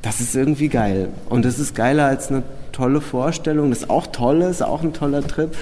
Das 0.02 0.20
ist 0.20 0.34
irgendwie 0.34 0.68
geil. 0.68 1.08
Und 1.28 1.44
das 1.44 1.58
ist 1.58 1.74
geiler 1.74 2.06
als 2.06 2.30
eine 2.30 2.42
tolle 2.72 3.00
Vorstellung, 3.00 3.70
das 3.70 3.80
ist 3.80 3.90
auch 3.90 4.06
toll 4.08 4.42
ist, 4.42 4.62
auch 4.62 4.82
ein 4.82 4.92
toller 4.92 5.26
Trip 5.26 5.54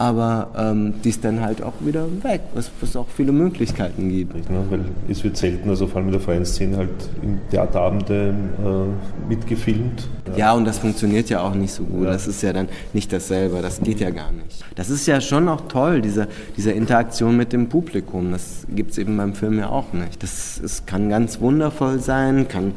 aber 0.00 0.48
ähm, 0.56 0.94
die 1.04 1.10
ist 1.10 1.22
dann 1.26 1.42
halt 1.42 1.62
auch 1.62 1.74
wieder 1.80 2.06
weg, 2.22 2.40
was 2.54 2.70
es 2.80 2.96
auch 2.96 3.06
viele 3.14 3.32
Möglichkeiten 3.32 4.08
gibt. 4.08 4.34
Ja, 4.34 4.64
weil 4.70 4.86
es 5.10 5.22
wird 5.22 5.36
selten, 5.36 5.68
also 5.68 5.86
vor 5.86 5.98
allem 5.98 6.06
in 6.06 6.12
der 6.12 6.22
freien 6.22 6.46
Szene, 6.46 6.78
halt 6.78 6.88
im 7.20 7.38
Theaterabende 7.50 8.34
äh, 8.64 9.28
mitgefilmt. 9.28 10.08
Ja. 10.30 10.36
ja. 10.38 10.52
und 10.54 10.64
das 10.64 10.78
funktioniert 10.78 11.28
ja 11.28 11.42
auch 11.42 11.54
nicht 11.54 11.74
so 11.74 11.84
gut. 11.84 12.04
Ja. 12.04 12.12
Das 12.12 12.26
ist 12.26 12.40
ja 12.40 12.54
dann 12.54 12.70
nicht 12.94 13.12
dasselbe, 13.12 13.60
das 13.60 13.78
geht 13.82 14.00
ja 14.00 14.08
gar 14.08 14.32
nicht. 14.32 14.64
Das 14.74 14.88
ist 14.88 15.04
ja 15.04 15.20
schon 15.20 15.46
auch 15.50 15.68
toll, 15.68 16.00
diese, 16.00 16.28
diese 16.56 16.70
Interaktion 16.70 17.36
mit 17.36 17.52
dem 17.52 17.68
Publikum. 17.68 18.32
Das 18.32 18.66
gibt 18.74 18.92
es 18.92 18.98
eben 18.98 19.18
beim 19.18 19.34
Film 19.34 19.58
ja 19.58 19.68
auch 19.68 19.92
nicht. 19.92 20.22
Das, 20.22 20.60
das 20.62 20.86
kann 20.86 21.10
ganz 21.10 21.42
wundervoll 21.42 21.98
sein, 21.98 22.48
kann 22.48 22.72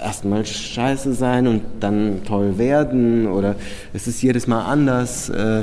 erstmal 0.00 0.44
scheiße 0.44 1.14
sein 1.14 1.46
und 1.46 1.62
dann 1.78 2.24
toll 2.26 2.58
werden 2.58 3.28
oder 3.28 3.54
es 3.94 4.08
ist 4.08 4.20
jedes 4.20 4.48
Mal 4.48 4.64
anders. 4.64 5.28
Äh, 5.28 5.62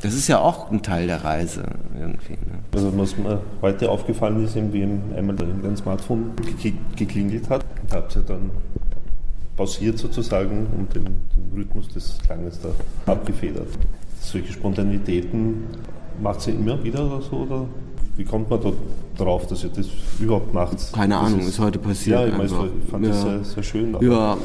das 0.00 0.14
ist 0.14 0.28
ja 0.28 0.38
auch 0.38 0.70
ein 0.70 0.82
Teil 0.82 1.06
der 1.06 1.24
Reise 1.24 1.64
irgendwie. 1.98 2.32
Ne? 2.32 2.58
Also 2.74 2.96
was 2.96 3.16
mir 3.16 3.40
heute 3.62 3.90
aufgefallen 3.90 4.44
ist, 4.44 4.54
wie 4.54 4.82
einmal 4.82 5.36
dein 5.36 5.76
Smartphone 5.76 6.32
geklingelt 6.96 7.48
hat, 7.50 7.64
und 7.82 7.92
habt 7.92 8.16
ihr 8.16 8.22
dann 8.22 8.50
pausiert 9.56 9.98
sozusagen 9.98 10.66
und 10.76 10.94
den, 10.94 11.04
den 11.04 11.52
Rhythmus 11.54 11.88
des 11.88 12.18
Klanges 12.24 12.60
da 12.60 12.68
abgefedert. 13.10 13.66
Solche 14.20 14.52
Spontanitäten 14.52 15.64
macht 16.22 16.42
sie 16.42 16.52
immer 16.52 16.82
wieder 16.84 17.04
oder 17.04 17.20
so? 17.20 17.36
Oder 17.38 17.66
wie 18.18 18.24
kommt 18.24 18.50
man 18.50 18.60
da 18.60 18.72
drauf, 19.16 19.46
dass 19.46 19.62
ihr 19.62 19.70
das 19.70 19.86
überhaupt 20.18 20.52
macht? 20.52 20.92
Keine 20.92 21.16
Ahnung, 21.16 21.38
ist, 21.38 21.50
ist, 21.50 21.60
heute 21.60 21.78
passiert. 21.78 22.18
Ja, 22.18 22.26
ich, 22.26 22.32
meine, 22.32 22.46
ich 22.46 22.90
fand 22.90 23.04
ja. 23.04 23.10
das 23.10 23.22
sehr, 23.22 23.44
sehr 23.44 23.62
schön. 23.62 23.96
Ja, 24.00 24.36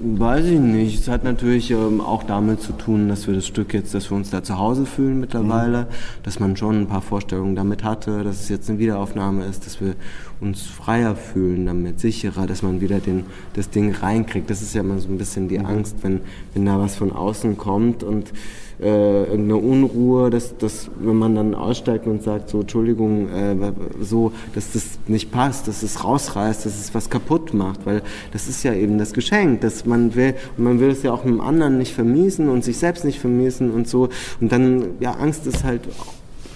weiß 0.00 0.46
ich 0.46 0.60
nicht. 0.60 1.00
Es 1.00 1.08
hat 1.08 1.24
natürlich 1.24 1.72
ähm, 1.72 2.00
auch 2.00 2.22
damit 2.22 2.60
zu 2.60 2.72
tun, 2.74 3.08
dass 3.08 3.26
wir 3.26 3.34
das 3.34 3.44
Stück 3.44 3.74
jetzt, 3.74 3.92
dass 3.92 4.08
wir 4.12 4.16
uns 4.16 4.30
da 4.30 4.44
zu 4.44 4.56
Hause 4.56 4.86
fühlen 4.86 5.18
mittlerweile, 5.18 5.82
mhm. 5.82 5.86
dass 6.22 6.38
man 6.38 6.56
schon 6.56 6.82
ein 6.82 6.86
paar 6.86 7.02
Vorstellungen 7.02 7.56
damit 7.56 7.82
hatte, 7.82 8.22
dass 8.22 8.40
es 8.40 8.48
jetzt 8.50 8.70
eine 8.70 8.78
Wiederaufnahme 8.78 9.46
ist, 9.46 9.66
dass 9.66 9.80
wir 9.80 9.96
uns 10.40 10.62
freier 10.62 11.16
fühlen 11.16 11.66
damit, 11.66 11.98
sicherer, 11.98 12.46
dass 12.46 12.62
man 12.62 12.80
wieder 12.80 13.00
den, 13.00 13.24
das 13.54 13.68
Ding 13.68 13.92
reinkriegt. 13.92 14.48
Das 14.48 14.62
ist 14.62 14.76
ja 14.76 14.82
immer 14.82 15.00
so 15.00 15.08
ein 15.08 15.18
bisschen 15.18 15.48
die 15.48 15.58
mhm. 15.58 15.66
Angst, 15.66 15.96
wenn, 16.02 16.20
wenn 16.54 16.64
da 16.64 16.78
was 16.78 16.94
von 16.94 17.10
außen 17.10 17.58
kommt 17.58 18.04
und 18.04 18.32
äh, 18.80 19.24
irgendeine 19.24 19.56
Unruhe, 19.56 20.30
dass, 20.30 20.56
dass 20.56 20.90
wenn 21.00 21.16
man 21.16 21.34
dann 21.34 21.54
aussteigt 21.54 22.06
und 22.06 22.22
sagt, 22.22 22.50
so 22.50 22.60
Entschuldigung, 22.60 23.28
äh, 23.28 23.56
so, 24.00 24.32
dass 24.54 24.72
das 24.72 24.98
nicht 25.06 25.32
passt, 25.32 25.68
dass 25.68 25.82
es 25.82 26.04
rausreißt, 26.04 26.64
dass 26.64 26.78
es 26.78 26.94
was 26.94 27.10
kaputt 27.10 27.54
macht, 27.54 27.86
weil 27.86 28.02
das 28.32 28.48
ist 28.48 28.62
ja 28.62 28.72
eben 28.74 28.98
das 28.98 29.12
Geschenk, 29.12 29.62
dass 29.62 29.84
man 29.84 30.14
will, 30.14 30.34
und 30.56 30.64
man 30.64 30.80
will 30.80 30.90
es 30.90 31.02
ja 31.02 31.12
auch 31.12 31.24
einem 31.24 31.40
anderen 31.40 31.78
nicht 31.78 31.94
vermiesen 31.94 32.48
und 32.48 32.64
sich 32.64 32.78
selbst 32.78 33.04
nicht 33.04 33.18
vermiesen 33.18 33.70
und 33.70 33.88
so. 33.88 34.08
Und 34.40 34.52
dann, 34.52 34.84
ja, 35.00 35.12
Angst 35.12 35.46
ist 35.46 35.64
halt 35.64 35.82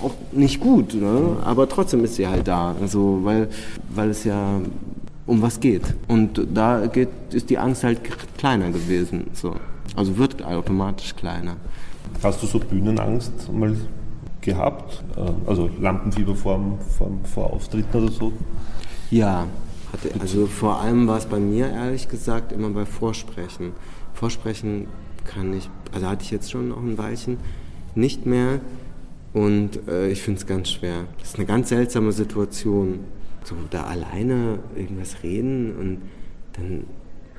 auch 0.00 0.14
nicht 0.32 0.60
gut, 0.60 0.94
ne? 0.94 1.36
aber 1.44 1.68
trotzdem 1.68 2.04
ist 2.04 2.16
sie 2.16 2.26
halt 2.26 2.48
da, 2.48 2.74
also 2.80 3.20
weil, 3.22 3.48
weil 3.94 4.10
es 4.10 4.24
ja 4.24 4.60
um 5.26 5.42
was 5.42 5.60
geht. 5.60 5.82
Und 6.08 6.46
da 6.52 6.86
geht, 6.86 7.08
ist 7.30 7.50
die 7.50 7.58
Angst 7.58 7.84
halt 7.84 8.00
kleiner 8.36 8.70
gewesen, 8.70 9.28
so. 9.32 9.54
Also 9.94 10.16
wird 10.16 10.42
automatisch 10.42 11.14
kleiner. 11.14 11.56
Hast 12.22 12.42
du 12.42 12.46
so 12.46 12.58
Bühnenangst 12.58 13.52
mal 13.52 13.74
gehabt? 14.40 15.02
Äh, 15.16 15.48
also 15.48 15.70
Lampenfieber 15.80 16.34
vor, 16.34 16.60
vor, 16.96 17.10
vor 17.24 17.52
Auftritten 17.52 17.96
oder 17.96 18.10
so? 18.10 18.32
Ja, 19.10 19.46
also 20.20 20.46
vor 20.46 20.80
allem 20.80 21.06
war 21.06 21.18
es 21.18 21.26
bei 21.26 21.38
mir 21.38 21.68
ehrlich 21.68 22.08
gesagt 22.08 22.52
immer 22.52 22.70
bei 22.70 22.86
Vorsprechen. 22.86 23.72
Vorsprechen 24.14 24.86
kann 25.24 25.52
ich, 25.52 25.68
also 25.92 26.06
hatte 26.08 26.24
ich 26.24 26.30
jetzt 26.30 26.50
schon 26.50 26.68
noch 26.68 26.78
ein 26.78 26.98
Weilchen 26.98 27.38
nicht 27.94 28.26
mehr 28.26 28.60
und 29.32 29.88
äh, 29.88 30.08
ich 30.08 30.22
finde 30.22 30.40
es 30.40 30.46
ganz 30.46 30.70
schwer. 30.70 31.04
Das 31.18 31.28
ist 31.30 31.36
eine 31.36 31.46
ganz 31.46 31.68
seltsame 31.68 32.12
Situation. 32.12 33.00
So 33.44 33.56
da 33.70 33.84
alleine 33.84 34.60
irgendwas 34.76 35.22
reden 35.22 35.74
und 35.76 35.98
dann 36.52 36.84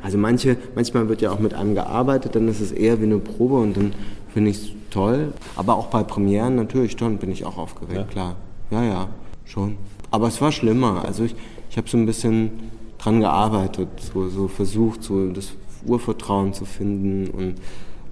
also 0.03 0.17
manche, 0.17 0.57
manchmal 0.75 1.07
wird 1.07 1.21
ja 1.21 1.31
auch 1.31 1.39
mit 1.39 1.53
einem 1.53 1.75
gearbeitet, 1.75 2.35
dann 2.35 2.47
ist 2.49 2.59
es 2.59 2.73
eher 2.73 2.99
wie 2.99 3.05
eine 3.05 3.19
Probe 3.19 3.55
und 3.55 3.77
dann 3.77 3.93
finde 4.33 4.51
ich 4.51 4.57
es 4.57 4.69
toll. 4.91 5.33
Aber 5.55 5.75
auch 5.75 5.87
bei 5.87 6.03
Premieren 6.03 6.55
natürlich 6.55 6.97
schon 6.99 7.17
bin 7.17 7.31
ich 7.31 7.45
auch 7.45 7.57
aufgeregt, 7.57 7.95
ja. 7.95 8.03
klar. 8.03 8.35
Ja, 8.69 8.83
ja, 8.83 9.09
schon. 9.45 9.77
Aber 10.11 10.27
es 10.27 10.41
war 10.41 10.51
schlimmer. 10.51 11.05
Also 11.05 11.23
ich, 11.23 11.35
ich 11.69 11.77
habe 11.77 11.89
so 11.89 11.97
ein 11.97 12.05
bisschen 12.05 12.51
dran 12.97 13.21
gearbeitet, 13.21 13.87
so, 14.13 14.27
so 14.27 14.49
versucht, 14.49 15.03
so 15.03 15.29
das 15.31 15.53
Urvertrauen 15.85 16.53
zu 16.53 16.65
finden 16.65 17.29
und 17.29 17.55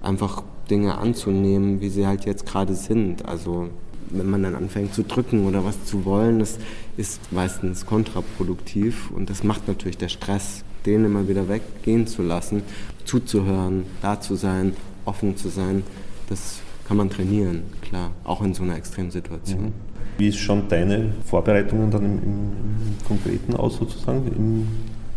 einfach 0.02 0.42
Dinge 0.70 0.96
anzunehmen, 0.96 1.80
wie 1.82 1.90
sie 1.90 2.06
halt 2.06 2.24
jetzt 2.24 2.46
gerade 2.46 2.74
sind. 2.74 3.26
Also 3.26 3.68
wenn 4.08 4.30
man 4.30 4.42
dann 4.42 4.54
anfängt 4.54 4.94
zu 4.94 5.02
drücken 5.02 5.46
oder 5.46 5.64
was 5.64 5.84
zu 5.84 6.06
wollen, 6.06 6.38
das 6.38 6.58
ist 6.96 7.32
meistens 7.32 7.84
kontraproduktiv 7.84 9.10
und 9.10 9.28
das 9.28 9.44
macht 9.44 9.68
natürlich 9.68 9.98
der 9.98 10.08
Stress, 10.08 10.64
den 10.86 11.04
immer 11.04 11.28
wieder 11.28 11.48
weggehen 11.48 12.06
zu 12.06 12.22
lassen, 12.22 12.62
zuzuhören, 13.04 13.84
da 14.00 14.20
zu 14.20 14.34
sein, 14.34 14.74
offen 15.04 15.36
zu 15.36 15.48
sein, 15.48 15.82
das 16.28 16.60
kann 16.86 16.96
man 16.96 17.10
trainieren, 17.10 17.62
klar, 17.80 18.10
auch 18.24 18.42
in 18.42 18.54
so 18.54 18.62
einer 18.62 18.76
Extremsituation. 18.76 19.64
Mhm. 19.64 19.72
Wie 20.18 20.28
ist 20.28 20.38
schon 20.38 20.68
deine 20.68 21.12
Vorbereitungen 21.24 21.90
dann 21.90 22.04
im, 22.04 22.12
im, 22.12 22.22
im 22.22 23.06
Konkreten 23.06 23.56
aus 23.56 23.76
sozusagen? 23.76 24.26
Im, 24.36 24.68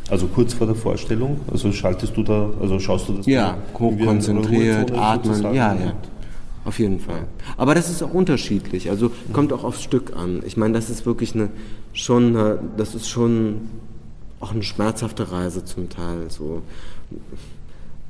also 0.09 0.27
kurz 0.27 0.53
vor 0.53 0.67
der 0.67 0.75
Vorstellung? 0.75 1.39
Also 1.51 1.71
schaltest 1.71 2.15
du 2.15 2.23
da, 2.23 2.49
also 2.61 2.79
schaust 2.79 3.09
du 3.09 3.13
das? 3.13 3.25
Ja, 3.25 3.57
konzentriert, 3.73 4.91
atmen, 4.91 5.43
ja, 5.53 5.73
ja. 5.73 5.93
Auf 6.63 6.79
jeden 6.79 6.99
Fall. 6.99 7.27
Aber 7.57 7.75
das 7.75 7.91
ist 7.91 8.01
auch 8.01 8.13
unterschiedlich. 8.13 8.89
Also 8.89 9.11
kommt 9.33 9.53
auch 9.53 9.63
aufs 9.63 9.83
Stück 9.83 10.15
an. 10.15 10.41
Ich 10.47 10.57
meine, 10.57 10.73
das 10.73 10.89
ist 10.89 11.05
wirklich 11.05 11.35
eine 11.35 11.49
schon, 11.93 12.35
eine, 12.35 12.59
das 12.75 12.95
ist 12.95 13.07
schon 13.07 13.61
auch 14.45 14.51
eine 14.51 14.63
schmerzhafte 14.63 15.31
Reise 15.31 15.65
zum 15.65 15.89
Teil. 15.89 16.29
So. 16.29 16.61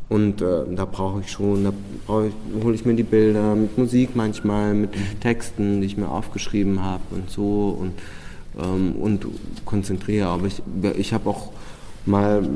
Und 0.09 0.41
äh, 0.41 0.63
da 0.75 0.85
brauche 0.85 1.21
ich 1.21 1.31
schon, 1.31 1.63
da 1.63 1.73
hole 2.07 2.75
ich 2.75 2.85
mir 2.85 2.93
die 2.93 3.03
Bilder 3.03 3.55
mit 3.55 3.77
Musik 3.77 4.15
manchmal, 4.15 4.73
mit 4.73 4.91
Texten, 5.21 5.81
die 5.81 5.87
ich 5.87 5.97
mir 5.97 6.09
aufgeschrieben 6.09 6.83
habe 6.83 7.03
und 7.11 7.29
so 7.29 7.77
und, 7.79 7.93
ähm, 8.61 8.95
und 9.01 9.25
konzentriere. 9.63 10.27
Aber 10.27 10.45
ich, 10.45 10.61
ich 10.97 11.13
habe 11.13 11.29
auch 11.29 11.51
mal 12.05 12.47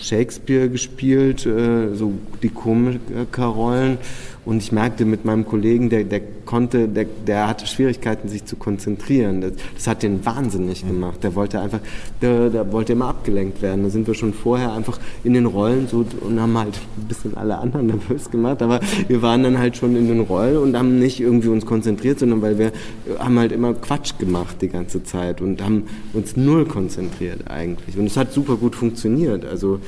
Shakespeare 0.00 0.70
gespielt, 0.70 1.44
äh, 1.44 1.94
so 1.94 2.12
die 2.42 2.48
Komikerrollen 2.48 3.98
und 4.46 4.58
ich 4.58 4.70
merkte 4.70 5.04
mit 5.04 5.24
meinem 5.24 5.44
Kollegen, 5.44 5.90
der, 5.90 6.04
der 6.04 6.20
konnte, 6.46 6.86
der, 6.86 7.04
der 7.26 7.48
hatte 7.48 7.66
Schwierigkeiten, 7.66 8.28
sich 8.28 8.44
zu 8.44 8.54
konzentrieren. 8.54 9.40
Das, 9.40 9.52
das 9.74 9.86
hat 9.88 10.04
den 10.04 10.24
wahnsinnig 10.24 10.86
gemacht. 10.86 11.24
Der 11.24 11.34
wollte 11.34 11.60
einfach, 11.60 11.80
der, 12.22 12.48
der 12.50 12.72
wollte 12.72 12.92
immer 12.92 13.08
abgelenkt 13.08 13.60
werden. 13.60 13.82
Da 13.82 13.90
sind 13.90 14.06
wir 14.06 14.14
schon 14.14 14.32
vorher 14.32 14.72
einfach 14.72 15.00
in 15.24 15.34
den 15.34 15.46
Rollen 15.46 15.88
so 15.88 16.06
und 16.20 16.40
haben 16.40 16.56
halt 16.56 16.78
ein 16.96 17.08
bisschen 17.08 17.36
alle 17.36 17.58
anderen 17.58 17.86
nervös 17.88 18.30
gemacht. 18.30 18.62
Aber 18.62 18.78
wir 19.08 19.20
waren 19.20 19.42
dann 19.42 19.58
halt 19.58 19.76
schon 19.76 19.96
in 19.96 20.06
den 20.06 20.20
Rollen 20.20 20.58
und 20.58 20.76
haben 20.76 21.00
nicht 21.00 21.20
irgendwie 21.20 21.48
uns 21.48 21.66
konzentriert, 21.66 22.20
sondern 22.20 22.40
weil 22.40 22.56
wir 22.56 22.70
haben 23.18 23.38
halt 23.40 23.50
immer 23.50 23.74
Quatsch 23.74 24.12
gemacht 24.16 24.58
die 24.60 24.68
ganze 24.68 25.02
Zeit 25.02 25.40
und 25.40 25.60
haben 25.60 25.88
uns 26.12 26.36
null 26.36 26.66
konzentriert 26.66 27.50
eigentlich. 27.50 27.98
Und 27.98 28.06
es 28.06 28.16
hat 28.16 28.32
super 28.32 28.54
gut 28.54 28.76
funktioniert. 28.76 29.44
Also 29.44 29.80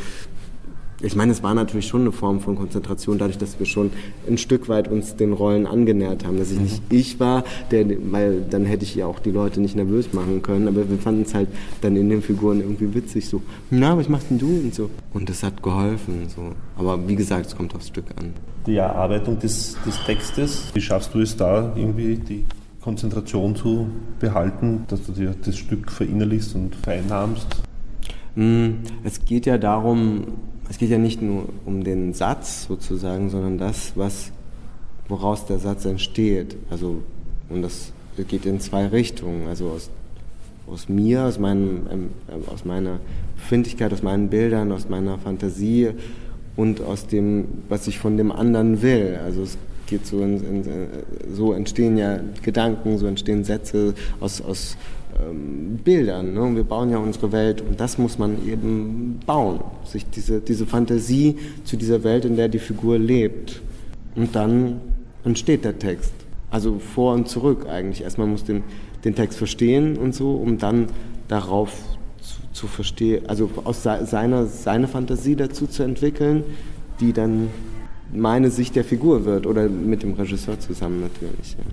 ich 1.01 1.15
meine, 1.15 1.31
es 1.31 1.43
war 1.43 1.55
natürlich 1.55 1.87
schon 1.87 2.01
eine 2.03 2.13
Form 2.13 2.41
von 2.41 2.57
Konzentration, 2.57 3.19
dadurch, 3.19 3.39
dass 3.39 3.59
wir 3.59 3.67
schon 3.67 3.91
ein 4.27 4.37
Stück 4.37 4.69
weit 4.69 4.89
uns 4.89 5.15
den 5.15 5.33
Rollen 5.33 5.67
angenähert 5.67 6.25
haben. 6.27 6.39
Dass 6.39 6.51
ich 6.51 6.59
nicht 6.59 6.83
ich 6.91 7.21
war, 7.21 7.45
der, 7.71 7.87
weil 8.11 8.43
dann 8.49 8.65
hätte 8.65 8.85
ich 8.85 8.97
ja 8.97 9.07
auch 9.07 9.21
die 9.21 9.31
Leute 9.31 9.61
nicht 9.61 9.77
nervös 9.77 10.13
machen 10.13 10.43
können. 10.43 10.67
Aber 10.67 10.89
wir 10.89 10.99
fanden 10.99 11.23
es 11.23 11.35
halt 11.35 11.49
dann 11.83 11.95
in 11.95 12.09
den 12.09 12.23
Figuren 12.23 12.61
irgendwie 12.61 12.93
witzig, 12.95 13.29
so, 13.29 13.43
na, 13.71 13.97
was 13.97 14.09
machst 14.09 14.31
denn 14.31 14.39
du? 14.39 14.49
Und 14.49 14.75
so. 14.75 14.91
Und 15.13 15.29
das 15.29 15.43
hat 15.43 15.63
geholfen. 15.63 16.27
So. 16.35 16.53
Aber 16.77 17.09
wie 17.09 17.15
gesagt, 17.15 17.47
es 17.47 17.57
kommt 17.57 17.75
aufs 17.75 17.89
Stück 17.89 18.07
an. 18.19 18.33
Die 18.67 18.77
Erarbeitung 18.77 19.39
des, 19.39 19.77
des 19.87 20.03
Textes, 20.05 20.71
wie 20.75 20.81
schaffst 20.81 21.15
du 21.15 21.21
es 21.21 21.37
da 21.37 21.75
irgendwie, 21.77 22.17
die 22.17 22.45
Konzentration 22.83 23.55
zu 23.55 23.89
behalten, 24.19 24.85
dass 24.89 25.07
du 25.07 25.13
dir 25.13 25.35
das 25.45 25.57
Stück 25.57 25.93
verinnerlichst 25.93 26.55
und 26.57 26.75
vereinnahmst? 26.75 27.47
Mm, 28.35 28.85
es 29.05 29.25
geht 29.25 29.47
ja 29.47 29.59
darum, 29.59 30.25
es 30.69 30.79
geht 30.79 30.91
ja 30.91 30.99
nicht 30.99 31.23
nur 31.23 31.49
um 31.65 31.83
den 31.85 32.15
Satz 32.15 32.67
sozusagen, 32.67 33.31
sondern 33.31 33.59
das, 33.59 33.93
was, 33.95 34.33
woraus 35.09 35.47
der 35.47 35.59
Satz 35.59 35.85
entsteht. 35.85 36.57
Also, 36.71 37.03
und 37.49 37.63
das 37.63 37.93
geht 38.29 38.45
in 38.47 38.61
zwei 38.61 38.87
Richtungen. 38.87 39.47
Also 39.49 39.71
aus, 39.71 39.91
aus 40.71 40.89
mir, 40.89 41.25
aus, 41.25 41.39
meinem, 41.39 41.87
ähm, 41.91 42.11
aus 42.47 42.65
meiner 42.65 43.01
Befindlichkeit, 43.37 43.93
aus 43.93 44.03
meinen 44.03 44.29
Bildern, 44.29 44.73
aus 44.73 44.89
meiner 44.89 45.19
Fantasie 45.19 45.91
und 46.57 46.83
aus 46.83 47.07
dem, 47.07 47.47
was 47.69 47.87
ich 47.87 47.99
von 47.99 48.17
dem 48.17 48.31
anderen 48.31 48.83
will. 48.83 49.19
Also 49.25 49.43
es 49.43 49.57
geht 49.87 50.07
so, 50.07 50.21
in, 50.21 50.45
in, 50.45 50.65
so 51.33 51.53
entstehen 51.53 51.97
ja 51.97 52.21
Gedanken, 52.43 52.99
so 52.99 53.07
entstehen 53.07 53.45
Sätze 53.45 53.95
aus, 54.21 54.43
aus 54.43 54.77
ähm, 55.21 55.79
Bildern. 55.83 56.35
Ne? 56.35 56.57
Wir 56.57 56.65
bauen 56.65 56.91
ja 56.91 56.99
unsere 56.99 57.33
Welt 57.33 57.61
und 57.61 57.81
das 57.81 57.99
muss 57.99 58.19
man 58.19 58.47
eben 58.47 59.21
bauen. 59.27 59.61
Sich 59.85 60.07
diese, 60.09 60.41
diese 60.41 60.67
Fantasie 60.67 61.37
zu 61.65 61.77
dieser 61.77 62.05
Welt, 62.05 62.25
in 62.25 62.37
der 62.37 62.49
die 62.49 62.59
Figur 62.59 62.99
lebt. 62.99 63.61
Und 64.15 64.35
dann 64.35 64.81
entsteht 65.25 65.65
der 65.65 65.79
Text. 65.79 66.13
Also 66.51 66.79
vor 66.79 67.15
und 67.15 67.29
zurück 67.29 67.67
eigentlich. 67.69 68.03
Erstmal 68.03 68.27
muss 68.27 68.45
den, 68.45 68.63
den 69.05 69.15
Text 69.15 69.39
verstehen 69.39 69.97
und 69.97 70.15
so, 70.15 70.35
um 70.35 70.59
dann 70.59 70.87
darauf 71.29 71.73
zu, 72.21 72.41
zu 72.53 72.67
verstehen, 72.67 73.29
also 73.29 73.51
aus 73.65 73.83
seiner, 73.83 74.47
seine 74.47 74.89
Fantasie 74.89 75.37
dazu 75.37 75.67
zu 75.67 75.83
entwickeln, 75.83 76.45
die 77.01 77.13
dann 77.13 77.49
meine 78.13 78.51
Sicht 78.51 78.75
der 78.77 78.85
Figur 78.85 79.27
wird 79.27 79.47
oder 79.47 79.69
mit 79.69 80.03
dem 80.03 80.15
Regisseur 80.15 80.59
zusammen 80.59 81.01
natürlich. 81.01 81.57
Ja 81.59 81.65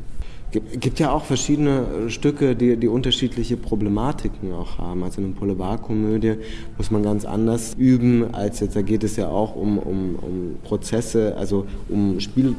gibt 0.60 1.00
ja 1.00 1.12
auch 1.12 1.26
verschiedene 1.26 1.86
äh, 2.08 2.10
Stücke, 2.10 2.56
die, 2.56 2.78
die 2.78 2.88
unterschiedliche 2.88 3.58
Problematiken 3.58 4.54
auch 4.54 4.78
haben. 4.78 5.04
Also 5.04 5.22
eine 5.22 5.32
Boulevardkomödie 5.32 6.36
muss 6.78 6.92
man 6.92 7.04
ganz 7.04 7.26
anders 7.26 7.76
üben, 7.78 8.34
als 8.34 8.60
jetzt, 8.60 8.76
da 8.76 8.82
geht 8.82 9.04
es 9.04 9.16
ja 9.16 9.30
auch 9.30 9.56
um, 9.56 9.78
um, 9.78 10.16
um 10.22 10.56
Prozesse, 10.64 11.36
also 11.38 11.66
um 11.90 12.20
Spiel 12.20 12.56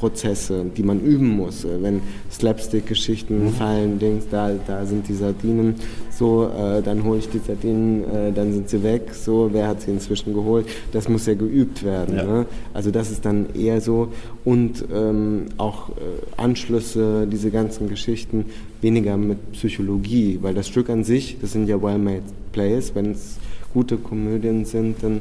Prozesse, 0.00 0.64
die 0.74 0.82
man 0.82 1.00
üben 1.00 1.28
muss. 1.28 1.64
Äh, 1.64 1.82
wenn 1.82 2.00
Slapstick-Geschichten 2.30 3.44
mhm. 3.44 3.48
fallen, 3.50 3.98
Dings, 3.98 4.24
da, 4.30 4.50
da 4.66 4.86
sind 4.86 5.06
die 5.08 5.14
Sardinen, 5.14 5.74
so, 6.10 6.48
äh, 6.48 6.80
dann 6.80 7.04
hole 7.04 7.18
ich 7.18 7.28
die 7.28 7.38
Sardinen, 7.38 8.04
äh, 8.04 8.32
dann 8.32 8.52
sind 8.52 8.70
sie 8.70 8.82
weg, 8.82 9.12
so, 9.12 9.50
wer 9.52 9.68
hat 9.68 9.82
sie 9.82 9.90
inzwischen 9.90 10.32
geholt? 10.32 10.66
Das 10.92 11.08
muss 11.08 11.26
ja 11.26 11.34
geübt 11.34 11.84
werden. 11.84 12.16
Ja. 12.16 12.24
Ne? 12.24 12.46
Also 12.72 12.90
das 12.90 13.10
ist 13.10 13.26
dann 13.26 13.54
eher 13.54 13.82
so. 13.82 14.08
Und 14.44 14.84
ähm, 14.92 15.46
auch 15.58 15.90
äh, 15.90 15.92
Anschlüsse, 16.38 17.26
diese 17.30 17.50
ganzen 17.50 17.88
Geschichten, 17.88 18.46
weniger 18.80 19.18
mit 19.18 19.52
Psychologie, 19.52 20.38
weil 20.40 20.54
das 20.54 20.66
Stück 20.66 20.88
an 20.88 21.04
sich, 21.04 21.36
das 21.42 21.52
sind 21.52 21.68
ja 21.68 21.80
well-made 21.82 22.22
plays, 22.52 22.94
wenn 22.94 23.12
es 23.12 23.36
gute 23.74 23.98
Komödien 23.98 24.64
sind, 24.64 25.02
dann 25.02 25.20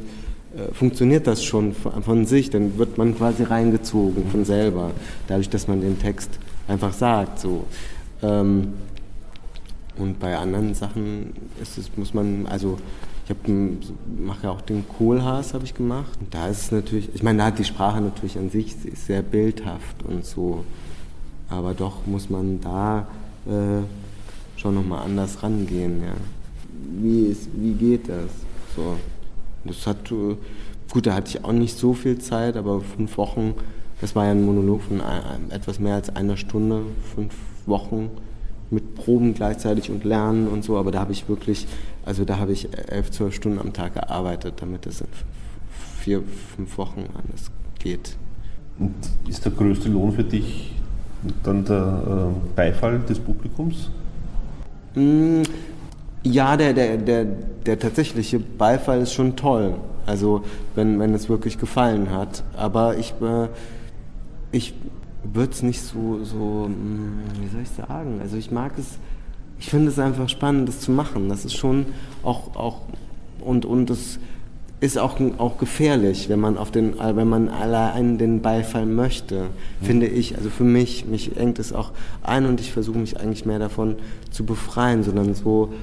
funktioniert 0.74 1.28
das 1.28 1.44
schon 1.44 1.74
von 1.74 2.26
sich, 2.26 2.50
dann 2.50 2.78
wird 2.78 2.98
man 2.98 3.16
quasi 3.16 3.44
reingezogen 3.44 4.28
von 4.32 4.46
selber, 4.46 4.92
dadurch, 5.28 5.50
dass 5.50 5.68
man 5.68 5.82
den 5.82 6.00
Text 6.00 6.40
einfach 6.68 6.94
sagt. 6.94 7.40
So. 7.40 7.66
Ähm, 8.22 8.74
und 9.98 10.20
bei 10.20 10.38
anderen 10.38 10.74
Sachen 10.74 11.34
ist 11.62 11.78
es, 11.78 11.96
muss 11.98 12.14
man, 12.14 12.48
also 12.48 12.78
ich 13.28 13.36
mache 14.20 14.44
ja 14.44 14.52
auch 14.52 14.62
den 14.62 14.88
Kohlhaas, 14.88 15.54
habe 15.54 15.66
ich 15.66 15.76
gemacht. 15.76 16.18
Und 16.20 16.34
da 16.34 16.48
ist 16.48 16.62
es 16.64 16.72
natürlich, 16.72 17.10
ich 17.14 17.22
meine, 17.22 17.40
da 17.40 17.46
hat 17.46 17.60
die 17.60 17.64
Sprache 17.66 18.02
natürlich 18.02 18.38
an 18.38 18.50
sich, 18.50 18.76
ist 18.86 19.06
sehr 19.06 19.22
bildhaft 19.22 20.04
und 20.04 20.26
so. 20.26 20.64
Aber 21.50 21.74
doch 21.74 22.08
muss 22.08 22.30
man 22.30 22.60
da 22.62 23.08
äh, 23.46 23.82
schon 24.60 24.76
nochmal 24.76 25.06
anders 25.06 25.44
rangehen, 25.44 26.02
ja. 26.02 26.14
Wie, 27.02 27.26
ist, 27.26 27.50
wie 27.56 27.74
geht 27.74 28.10
das? 28.10 28.32
So. 28.76 28.96
Das 29.70 29.88
hat, 29.88 30.12
äh, 30.12 30.36
gut, 30.92 31.06
da 31.08 31.14
hatte 31.14 31.30
ich 31.30 31.46
auch 31.46 31.54
nicht 31.54 31.78
so 31.78 31.94
viel 31.94 32.20
Zeit, 32.20 32.58
aber 32.58 32.82
fünf 32.82 33.18
Wochen, 33.18 33.54
das 34.02 34.16
war 34.16 34.26
ja 34.26 34.32
ein 34.32 34.44
Monolog 34.44 34.82
von 34.82 35.02
etwas 35.50 35.80
mehr 35.80 35.96
als 35.96 36.14
einer 36.16 36.36
Stunde, 36.36 36.82
fünf 37.16 37.34
Wochen 37.66 38.10
mit 38.72 38.96
Proben 38.96 39.34
gleichzeitig 39.34 39.90
und 39.90 40.04
Lernen 40.04 40.48
und 40.48 40.64
so, 40.64 40.78
aber 40.78 40.92
da 40.92 41.00
habe 41.00 41.12
ich 41.12 41.28
wirklich, 41.28 41.68
also 42.06 42.26
da 42.26 42.38
habe 42.38 42.52
ich 42.52 42.70
elf, 42.90 43.12
zwölf 43.12 43.34
Stunden 43.34 43.60
am 43.60 43.74
Tag 43.74 43.94
gearbeitet, 43.96 44.56
damit 44.58 44.86
es 44.86 45.02
in 45.02 45.08
vier, 46.00 46.24
fünf 46.56 46.78
Wochen 46.78 47.06
alles 47.16 47.52
geht. 47.80 48.16
Und 48.78 48.94
ist 49.28 49.44
der 49.46 49.52
größte 49.52 49.90
Lohn 49.90 50.14
für 50.14 50.24
dich 50.24 50.74
dann 51.44 51.66
der 51.66 52.32
äh, 52.34 52.56
Beifall 52.56 53.00
des 53.00 53.20
Publikums? 53.20 53.92
Mm, 56.24 56.32
ja, 56.32 56.58
der, 56.58 56.74
der, 56.74 56.98
der, 56.98 57.26
der 57.66 57.80
tatsächliche 57.80 58.40
Beifall 58.40 59.02
ist 59.02 59.14
schon 59.14 59.36
toll. 59.36 59.76
Also 60.06 60.44
wenn, 60.76 61.00
wenn 61.00 61.14
es 61.14 61.30
wirklich 61.30 61.60
gefallen 61.60 62.12
hat. 62.12 62.44
Aber 62.58 62.98
ich, 62.98 63.14
äh, 63.22 63.48
ich 64.52 64.74
würde 65.24 65.52
es 65.52 65.62
nicht 65.62 65.82
so, 65.82 66.24
so, 66.24 66.66
hm, 66.66 67.20
wie 67.42 67.48
soll 67.48 67.62
ich 67.62 67.70
sagen? 67.70 68.20
Also 68.22 68.38
ich 68.38 68.52
mag 68.52 68.72
es, 68.78 68.98
ich 69.60 69.70
finde 69.70 69.90
es 69.90 70.00
einfach 70.00 70.30
spannend, 70.30 70.68
das 70.68 70.80
zu 70.80 70.92
machen. 70.92 71.30
Das 71.30 71.46
ist 71.46 71.56
schon 71.56 71.86
auch, 72.24 72.56
auch 72.56 72.82
und, 73.42 73.66
und 73.66 73.90
es 73.90 74.20
ist 74.82 74.98
auch, 74.98 75.20
auch 75.38 75.58
gefährlich, 75.58 76.30
wenn 76.30 76.40
man 76.40 76.58
auf 76.58 76.72
den, 76.72 76.98
wenn 76.98 77.28
man 77.28 77.50
allein 77.50 78.18
den 78.18 78.42
Beifall 78.42 78.86
möchte, 78.86 79.44
mhm. 79.82 79.86
finde 79.86 80.08
ich. 80.08 80.38
Also 80.38 80.50
für 80.50 80.64
mich, 80.64 81.06
mich 81.06 81.38
engt 81.38 81.60
es 81.60 81.74
auch 81.74 81.92
ein 82.24 82.46
und 82.46 82.62
ich 82.62 82.72
versuche 82.72 82.98
mich 82.98 83.20
eigentlich 83.20 83.46
mehr 83.46 83.60
davon 83.60 83.96
zu 84.32 84.46
befreien, 84.46 85.04
sondern 85.04 85.34
so 85.34 85.74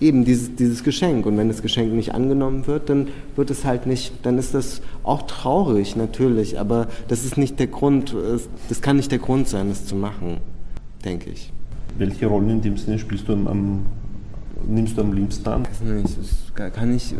eben 0.00 0.24
dieses, 0.24 0.54
dieses 0.56 0.84
Geschenk. 0.84 1.26
Und 1.26 1.36
wenn 1.36 1.48
das 1.48 1.62
Geschenk 1.62 1.92
nicht 1.92 2.14
angenommen 2.14 2.66
wird, 2.66 2.88
dann 2.88 3.08
wird 3.34 3.50
es 3.50 3.64
halt 3.64 3.86
nicht, 3.86 4.12
dann 4.22 4.38
ist 4.38 4.54
das 4.54 4.82
auch 5.02 5.22
traurig, 5.22 5.96
natürlich. 5.96 6.58
Aber 6.60 6.88
das 7.08 7.24
ist 7.24 7.36
nicht 7.36 7.58
der 7.58 7.66
Grund, 7.66 8.14
das 8.68 8.80
kann 8.80 8.96
nicht 8.96 9.10
der 9.10 9.18
Grund 9.18 9.48
sein, 9.48 9.68
das 9.68 9.86
zu 9.86 9.94
machen, 9.94 10.38
denke 11.04 11.30
ich. 11.30 11.52
Welche 11.98 12.26
Rollen 12.26 12.50
in 12.50 12.62
dem 12.62 12.76
Sinne 12.76 12.98
spielst 12.98 13.28
du 13.28 13.32
am, 13.32 13.46
am 13.46 13.86
nimmst 14.66 14.96
du 14.96 15.02
am 15.02 15.12
liebsten 15.12 15.48
an? 15.48 15.62
Das 15.64 16.45
kann 16.56 16.94
ich, 16.94 17.14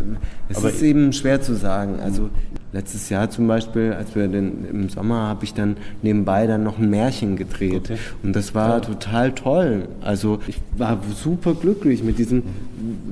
es 0.48 0.58
Aber 0.58 0.70
ist 0.70 0.82
eben 0.82 1.12
schwer 1.12 1.40
zu 1.40 1.54
sagen. 1.54 2.00
Also 2.02 2.30
letztes 2.72 3.08
Jahr 3.08 3.30
zum 3.30 3.46
Beispiel, 3.46 3.92
als 3.92 4.14
wir 4.14 4.28
den, 4.28 4.66
im 4.70 4.88
Sommer, 4.88 5.28
habe 5.28 5.44
ich 5.44 5.54
dann 5.54 5.76
nebenbei 6.02 6.46
dann 6.46 6.62
noch 6.62 6.78
ein 6.78 6.90
Märchen 6.90 7.36
gedreht. 7.36 7.90
Okay. 7.90 7.98
Und 8.22 8.36
das 8.36 8.54
war 8.54 8.68
ja. 8.68 8.80
total 8.80 9.32
toll. 9.32 9.88
Also 10.02 10.40
ich 10.46 10.58
war 10.76 11.00
super 11.14 11.54
glücklich 11.54 12.02
mit 12.02 12.18
diesem, 12.18 12.42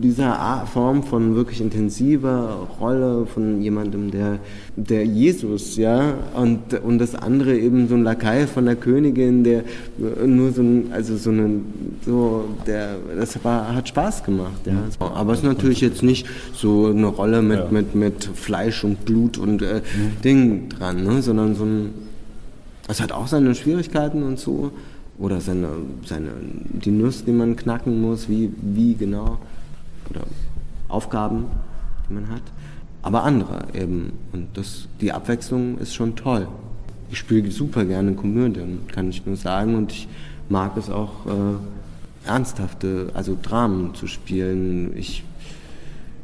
dieser 0.02 0.66
Form 0.72 1.02
von 1.02 1.34
wirklich 1.34 1.60
intensiver 1.60 2.68
Rolle 2.80 3.26
von 3.26 3.62
jemandem, 3.62 4.10
der, 4.10 4.38
der 4.76 5.06
Jesus, 5.06 5.76
ja, 5.76 6.14
und, 6.34 6.74
und 6.82 6.98
das 6.98 7.14
andere 7.14 7.56
eben 7.56 7.88
so 7.88 7.94
ein 7.94 8.02
Lakai 8.02 8.46
von 8.46 8.66
der 8.66 8.76
Königin, 8.76 9.44
der 9.44 9.64
nur 10.26 10.52
so 10.52 10.62
ein, 10.62 10.90
also 10.92 11.16
so 11.16 11.30
ein, 11.30 11.64
so, 12.04 12.44
der, 12.66 12.96
das 13.18 13.42
war, 13.44 13.74
hat 13.74 13.88
Spaß 13.88 14.24
gemacht, 14.24 14.66
ja. 14.66 14.74
Aber 14.98 15.32
es 15.32 15.38
ist 15.38 15.44
natürlich 15.44 15.80
jetzt 15.80 16.02
nicht 16.02 16.13
so 16.52 16.86
eine 16.86 17.06
Rolle 17.06 17.40
mit, 17.40 17.58
ja. 17.58 17.68
mit, 17.70 17.94
mit 17.94 18.24
Fleisch 18.24 18.84
und 18.84 19.04
Blut 19.06 19.38
und 19.38 19.54
und 19.54 19.62
äh, 19.62 19.76
mhm. 19.76 20.20
Ding 20.22 20.68
dran, 20.68 21.04
ne? 21.04 21.22
sondern 21.22 21.54
so 21.54 21.64
ein, 21.64 21.90
es 22.88 23.00
hat 23.00 23.12
auch 23.12 23.26
seine 23.26 23.54
Schwierigkeiten 23.54 24.22
und 24.22 24.38
so 24.38 24.72
oder 25.18 25.40
seine, 25.40 25.68
seine, 26.04 26.30
die 26.72 26.90
Nuss, 26.90 27.24
die 27.24 27.32
man 27.32 27.56
knacken 27.56 28.00
muss, 28.00 28.28
wie, 28.28 28.52
wie 28.60 28.94
genau 28.94 29.38
oder 30.10 30.22
Aufgaben, 30.88 31.46
die 32.08 32.14
man 32.14 32.28
hat, 32.28 32.42
aber 33.02 33.22
andere 33.22 33.64
eben 33.74 34.12
und 34.32 34.48
das, 34.54 34.88
die 35.00 35.12
Abwechslung 35.12 35.78
ist 35.78 35.94
schon 35.94 36.16
toll. 36.16 36.48
Ich 37.10 37.18
spiele 37.18 37.50
super 37.50 37.84
gerne 37.84 38.14
Komödien, 38.14 38.80
kann 38.92 39.08
ich 39.08 39.24
nur 39.24 39.36
sagen 39.36 39.76
und 39.76 39.92
ich 39.92 40.08
mag 40.48 40.76
es 40.76 40.90
auch 40.90 41.26
äh, 41.26 42.28
ernsthafte, 42.28 43.10
also 43.14 43.36
Dramen 43.40 43.94
zu 43.94 44.06
spielen. 44.06 44.96
Ich 44.96 45.22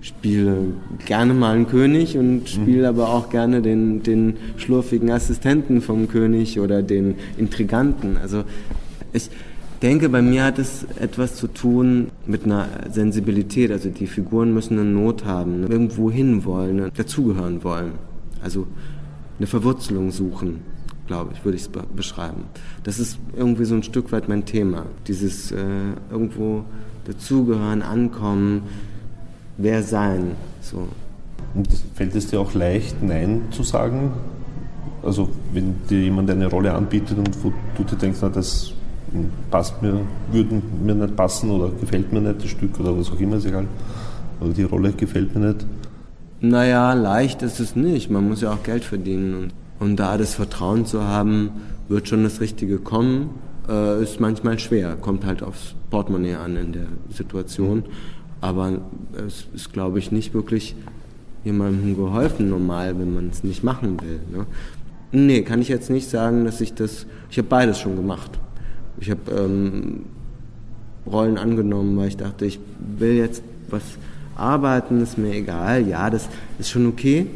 spiele 0.00 0.56
gerne 1.04 1.34
mal 1.34 1.54
einen 1.54 1.66
König 1.66 2.16
und 2.16 2.40
mhm. 2.40 2.46
spiele 2.46 2.90
mhm. 2.90 2.98
aber 2.98 3.08
auch 3.10 3.30
gerne 3.30 3.62
den, 3.62 4.02
den 4.02 4.36
schlurfigen 4.56 5.10
Assistenten 5.10 5.82
vom 5.82 6.08
König 6.08 6.58
oder 6.58 6.82
den 6.82 7.16
Intriganten. 7.36 8.16
Also 8.16 8.44
ich 9.12 9.30
denke, 9.82 10.08
bei 10.08 10.22
mir 10.22 10.44
hat 10.44 10.58
es 10.58 10.86
etwas 10.98 11.36
zu 11.36 11.48
tun 11.48 12.08
mit 12.26 12.44
einer 12.44 12.68
Sensibilität. 12.90 13.70
Also 13.70 13.90
die 13.90 14.06
Figuren 14.06 14.54
müssen 14.54 14.78
eine 14.78 14.88
Not 14.88 15.24
haben, 15.24 15.70
irgendwo 15.70 16.10
hin 16.10 16.44
wollen, 16.44 16.90
dazugehören 16.96 17.62
wollen. 17.64 17.92
Also 18.42 18.66
eine 19.38 19.46
Verwurzelung 19.46 20.10
suchen, 20.10 20.60
glaube 21.06 21.32
ich, 21.34 21.44
würde 21.44 21.56
ich 21.56 21.62
es 21.62 21.70
beschreiben. 21.94 22.44
Das 22.84 22.98
ist 22.98 23.18
irgendwie 23.36 23.64
so 23.64 23.74
ein 23.74 23.82
Stück 23.82 24.12
weit 24.12 24.28
mein 24.28 24.44
Thema. 24.44 24.86
Dieses 25.06 25.52
äh, 25.52 25.56
irgendwo 26.10 26.64
dazugehören, 27.04 27.82
ankommen, 27.82 28.62
wer 29.62 29.82
sein. 29.82 30.32
So. 30.60 30.88
Und 31.54 31.68
fällt 31.94 32.14
es 32.14 32.28
dir 32.28 32.40
auch 32.40 32.54
leicht, 32.54 33.02
Nein 33.02 33.42
zu 33.50 33.62
sagen? 33.62 34.12
Also 35.02 35.28
wenn 35.52 35.74
dir 35.88 36.00
jemand 36.00 36.30
eine 36.30 36.46
Rolle 36.46 36.72
anbietet 36.72 37.18
und 37.18 37.30
wo 37.42 37.52
du 37.76 37.84
dir 37.84 37.96
denkst, 37.96 38.18
na, 38.22 38.28
das 38.28 38.72
passt 39.50 39.82
mir, 39.82 40.00
würde 40.30 40.62
mir 40.84 40.94
nicht 40.94 41.16
passen 41.16 41.50
oder 41.50 41.70
gefällt 41.80 42.12
mir 42.12 42.20
nicht 42.20 42.44
das 42.44 42.50
Stück 42.50 42.78
oder 42.78 42.96
was 42.96 43.10
auch 43.10 43.18
immer, 43.18 43.36
ist 43.36 43.46
egal. 43.46 43.66
Oder 44.40 44.52
die 44.52 44.62
Rolle 44.62 44.92
gefällt 44.92 45.34
mir 45.34 45.48
nicht. 45.48 45.66
Naja, 46.40 46.92
leicht 46.94 47.42
ist 47.42 47.60
es 47.60 47.76
nicht. 47.76 48.10
Man 48.10 48.28
muss 48.28 48.40
ja 48.40 48.52
auch 48.52 48.62
Geld 48.62 48.84
verdienen. 48.84 49.34
Und, 49.34 49.52
und 49.80 49.96
da 49.96 50.16
das 50.16 50.34
Vertrauen 50.34 50.86
zu 50.86 51.04
haben, 51.04 51.50
wird 51.88 52.08
schon 52.08 52.22
das 52.22 52.40
Richtige 52.40 52.78
kommen, 52.78 53.30
äh, 53.68 54.02
ist 54.02 54.20
manchmal 54.20 54.58
schwer. 54.58 54.96
Kommt 54.96 55.26
halt 55.26 55.42
aufs 55.42 55.74
Portemonnaie 55.90 56.36
an 56.36 56.56
in 56.56 56.72
der 56.72 56.86
Situation. 57.10 57.78
Mhm. 57.78 57.84
Aber 58.40 58.80
es 59.26 59.46
ist, 59.54 59.72
glaube 59.72 59.98
ich, 59.98 60.12
nicht 60.12 60.34
wirklich 60.34 60.74
jemandem 61.44 61.96
geholfen 61.96 62.48
normal, 62.48 62.98
wenn 62.98 63.14
man 63.14 63.28
es 63.28 63.44
nicht 63.44 63.62
machen 63.62 64.00
will. 64.00 64.20
Ne? 64.32 64.46
Nee, 65.12 65.42
kann 65.42 65.60
ich 65.60 65.68
jetzt 65.68 65.90
nicht 65.90 66.08
sagen, 66.08 66.44
dass 66.44 66.60
ich 66.60 66.74
das. 66.74 67.06
Ich 67.30 67.38
habe 67.38 67.48
beides 67.48 67.78
schon 67.78 67.96
gemacht. 67.96 68.30
Ich 69.00 69.10
habe 69.10 69.30
ähm, 69.30 70.04
Rollen 71.06 71.38
angenommen, 71.38 71.96
weil 71.96 72.08
ich 72.08 72.16
dachte, 72.16 72.44
ich 72.44 72.60
will 72.98 73.14
jetzt 73.14 73.42
was 73.68 73.82
arbeiten, 74.36 75.00
ist 75.02 75.18
mir 75.18 75.34
egal. 75.34 75.86
Ja, 75.86 76.10
das 76.10 76.28
ist 76.58 76.70
schon 76.70 76.86
okay. 76.86 77.26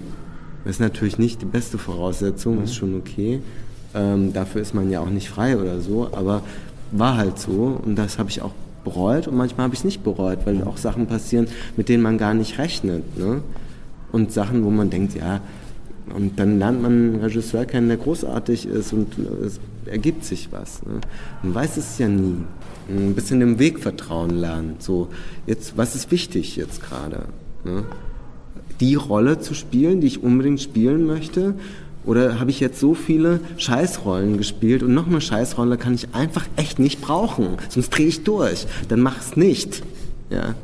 Das 0.64 0.76
ist 0.76 0.80
natürlich 0.80 1.18
nicht 1.18 1.42
die 1.42 1.46
beste 1.46 1.78
Voraussetzung, 1.78 2.58
mhm. 2.58 2.64
ist 2.64 2.74
schon 2.74 2.96
okay. 2.96 3.40
Ähm, 3.94 4.32
dafür 4.32 4.62
ist 4.62 4.74
man 4.74 4.90
ja 4.90 5.00
auch 5.00 5.10
nicht 5.10 5.28
frei 5.28 5.56
oder 5.58 5.80
so, 5.80 6.08
aber 6.12 6.42
war 6.90 7.16
halt 7.16 7.38
so 7.38 7.80
und 7.84 7.96
das 7.96 8.18
habe 8.18 8.30
ich 8.30 8.42
auch 8.42 8.52
bereut 8.84 9.26
und 9.26 9.36
manchmal 9.36 9.64
habe 9.64 9.74
ich 9.74 9.80
es 9.80 9.84
nicht 9.84 10.04
bereut, 10.04 10.40
weil 10.44 10.62
auch 10.64 10.76
Sachen 10.76 11.06
passieren, 11.06 11.48
mit 11.76 11.88
denen 11.88 12.02
man 12.02 12.18
gar 12.18 12.34
nicht 12.34 12.58
rechnet. 12.58 13.18
Ne? 13.18 13.42
Und 14.12 14.32
Sachen, 14.32 14.64
wo 14.64 14.70
man 14.70 14.90
denkt, 14.90 15.14
ja, 15.14 15.40
und 16.14 16.38
dann 16.38 16.58
lernt 16.58 16.82
man 16.82 16.92
einen 16.92 17.20
Regisseur 17.20 17.64
kennen, 17.64 17.88
der 17.88 17.96
großartig 17.96 18.66
ist 18.66 18.92
und 18.92 19.18
es 19.44 19.58
ergibt 19.86 20.24
sich 20.24 20.52
was. 20.52 20.82
Ne? 20.82 21.00
Man 21.42 21.54
weiß 21.54 21.76
es 21.78 21.98
ja 21.98 22.08
nie. 22.08 22.36
Ein 22.88 23.14
bisschen 23.14 23.40
dem 23.40 23.58
Weg 23.58 23.80
vertrauen 23.80 24.30
lernen. 24.30 24.76
So, 24.78 25.08
jetzt, 25.46 25.78
was 25.78 25.94
ist 25.94 26.10
wichtig 26.10 26.56
jetzt 26.56 26.82
gerade? 26.82 27.24
Ne? 27.64 27.84
Die 28.80 28.94
Rolle 28.94 29.38
zu 29.40 29.54
spielen, 29.54 30.02
die 30.02 30.06
ich 30.08 30.22
unbedingt 30.22 30.60
spielen 30.60 31.06
möchte, 31.06 31.54
oder 32.04 32.38
habe 32.40 32.50
ich 32.50 32.60
jetzt 32.60 32.80
so 32.80 32.94
viele 32.94 33.40
Scheißrollen 33.56 34.36
gespielt 34.38 34.82
und 34.82 34.94
noch 34.94 35.06
eine 35.06 35.20
Scheißrolle 35.20 35.78
kann 35.78 35.94
ich 35.94 36.14
einfach 36.14 36.46
echt 36.56 36.78
nicht 36.78 37.00
brauchen, 37.00 37.56
sonst 37.68 37.90
drehe 37.90 38.06
ich 38.06 38.24
durch. 38.24 38.66
Dann 38.88 39.00
mach 39.00 39.20
es 39.20 39.36
nicht. 39.36 39.82
Ja. 40.30 40.54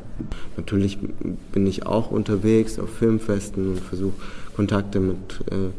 Natürlich 0.57 0.99
bin 1.51 1.65
ich 1.65 1.85
auch 1.85 2.11
unterwegs 2.11 2.77
auf 2.77 2.89
Filmfesten 2.89 3.69
und 3.69 3.79
versuche 3.79 4.13
Kontakte 4.55 4.99
mit, 4.99 5.17
äh, 5.49 5.71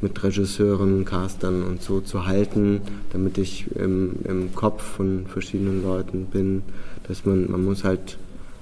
mit 0.00 0.22
Regisseuren, 0.22 1.04
Castern 1.04 1.62
und 1.62 1.82
so 1.82 2.00
zu 2.00 2.26
halten, 2.26 2.80
damit 3.12 3.36
ich 3.38 3.66
im, 3.76 4.14
im 4.24 4.54
Kopf 4.54 4.82
von 4.82 5.26
verschiedenen 5.26 5.82
Leuten 5.82 6.26
bin, 6.26 6.62
dass 7.08 7.26
man, 7.26 7.50
man 7.50 7.64
muss 7.64 7.84
halt 7.84 8.18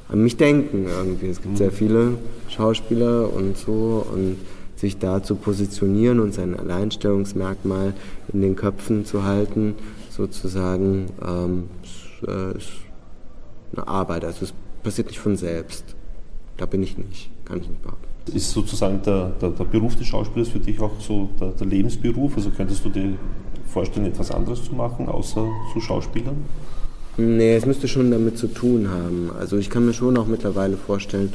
an 0.09 0.23
mich 0.23 0.37
denken 0.37 0.87
irgendwie. 0.87 1.29
Es 1.29 1.41
gibt 1.41 1.59
sehr 1.59 1.71
mhm. 1.71 1.75
viele 1.75 2.19
Schauspieler 2.49 3.33
und 3.33 3.57
so 3.57 4.07
und 4.13 4.37
sich 4.83 4.99
da 4.99 5.23
zu 5.23 5.37
positionieren 5.37 6.18
und 6.18 6.35
sein 6.35 6.59
Alleinstellungsmerkmal 6.59 7.95
in 8.33 8.42
den 8.42 8.57
Köpfen 8.57 9.05
zu 9.05 9.23
halten, 9.23 9.77
sozusagen, 10.11 11.07
ähm, 11.25 11.68
ist, 11.85 12.29
äh, 12.29 12.59
ist 12.59 12.73
eine 13.77 13.87
Arbeit. 13.87 14.25
Also 14.25 14.45
es 14.45 14.53
passiert 14.83 15.07
nicht 15.07 15.21
von 15.21 15.37
selbst. 15.37 15.85
Da 16.57 16.66
bin 16.66 16.83
ich 16.83 16.99
nicht, 16.99 17.31
kann 17.45 17.61
ich 17.61 17.68
nicht 17.68 17.81
behaupten. 17.81 18.37
Ist 18.37 18.51
sozusagen 18.51 19.01
der, 19.03 19.31
der, 19.40 19.51
der 19.51 19.64
Beruf 19.64 19.95
des 19.95 20.09
Schauspielers 20.09 20.49
für 20.49 20.59
dich 20.59 20.81
auch 20.81 21.01
so 21.01 21.31
der, 21.40 21.53
der, 21.53 21.66
Lebensberuf? 21.68 22.37
Also 22.37 22.51
könntest 22.51 22.85
du 22.85 22.88
dir 22.90 23.14
vorstellen, 23.66 24.07
etwas 24.07 24.33
anderes 24.33 24.64
zu 24.64 24.75
machen, 24.75 25.09
außer 25.09 25.47
zu 25.73 25.81
Schauspielern? 25.81 26.45
Nee, 27.16 27.55
es 27.55 27.66
müsste 27.66 27.87
schon 27.87 28.11
damit 28.11 28.37
zu 28.37 28.49
tun 28.49 28.88
haben. 28.90 29.31
Also 29.38 29.59
ich 29.59 29.71
kann 29.71 29.87
mir 29.87 29.92
schon 29.92 30.16
auch 30.16 30.27
mittlerweile 30.27 30.77
vorstellen, 30.77 31.33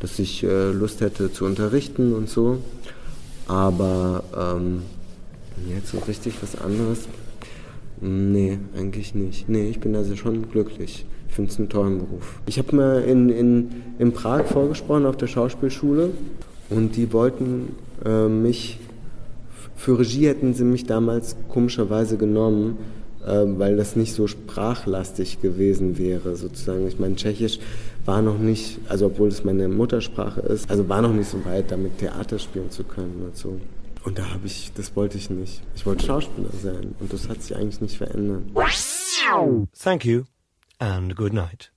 dass 0.00 0.18
ich 0.18 0.42
äh, 0.42 0.72
Lust 0.72 1.00
hätte 1.00 1.32
zu 1.32 1.44
unterrichten 1.44 2.14
und 2.14 2.28
so. 2.28 2.58
Aber 3.46 4.24
ähm, 4.36 4.82
jetzt 5.68 5.90
so 5.92 5.98
richtig 5.98 6.34
was 6.42 6.60
anderes? 6.60 7.06
Nee, 8.00 8.58
eigentlich 8.76 9.14
nicht. 9.14 9.48
Nee, 9.48 9.68
ich 9.68 9.80
bin 9.80 9.94
also 9.94 10.16
schon 10.16 10.50
glücklich. 10.50 11.04
Ich 11.28 11.34
finde 11.34 11.50
es 11.52 11.58
einen 11.58 11.68
tollen 11.68 11.98
Beruf. 11.98 12.40
Ich 12.46 12.58
habe 12.58 12.74
mir 12.74 13.04
in, 13.04 13.28
in, 13.28 13.70
in 13.98 14.12
Prag 14.12 14.46
vorgesprochen 14.46 15.06
auf 15.06 15.16
der 15.16 15.26
Schauspielschule 15.26 16.10
und 16.70 16.96
die 16.96 17.12
wollten 17.12 17.76
äh, 18.04 18.26
mich, 18.26 18.80
für 19.76 19.98
Regie 19.98 20.26
hätten 20.26 20.54
sie 20.54 20.64
mich 20.64 20.86
damals 20.86 21.36
komischerweise 21.48 22.16
genommen, 22.16 22.78
äh, 23.24 23.44
weil 23.46 23.76
das 23.76 23.96
nicht 23.96 24.14
so 24.14 24.26
sprachlastig 24.26 25.42
gewesen 25.42 25.98
wäre, 25.98 26.36
sozusagen. 26.36 26.88
Ich 26.88 26.98
meine, 26.98 27.16
Tschechisch 27.16 27.58
war 28.04 28.22
noch 28.22 28.38
nicht, 28.38 28.78
also 28.88 29.06
obwohl 29.06 29.28
es 29.28 29.44
meine 29.44 29.68
Muttersprache 29.68 30.40
ist, 30.40 30.70
also 30.70 30.88
war 30.88 31.02
noch 31.02 31.12
nicht 31.12 31.28
so 31.28 31.44
weit, 31.44 31.70
damit 31.70 31.98
Theater 31.98 32.38
spielen 32.38 32.70
zu 32.70 32.84
können 32.84 33.22
und 33.24 33.36
so. 33.36 33.60
Und 34.04 34.18
da 34.18 34.30
habe 34.30 34.46
ich, 34.46 34.72
das 34.74 34.96
wollte 34.96 35.18
ich 35.18 35.28
nicht. 35.28 35.62
Ich 35.74 35.84
wollte 35.84 36.06
Schauspieler 36.06 36.50
sein 36.62 36.94
und 37.00 37.12
das 37.12 37.28
hat 37.28 37.42
sich 37.42 37.56
eigentlich 37.56 37.80
nicht 37.80 37.98
verändert. 37.98 38.42
Thank 39.78 40.04
you 40.04 40.24
and 40.78 41.14
good 41.14 41.32
night. 41.32 41.70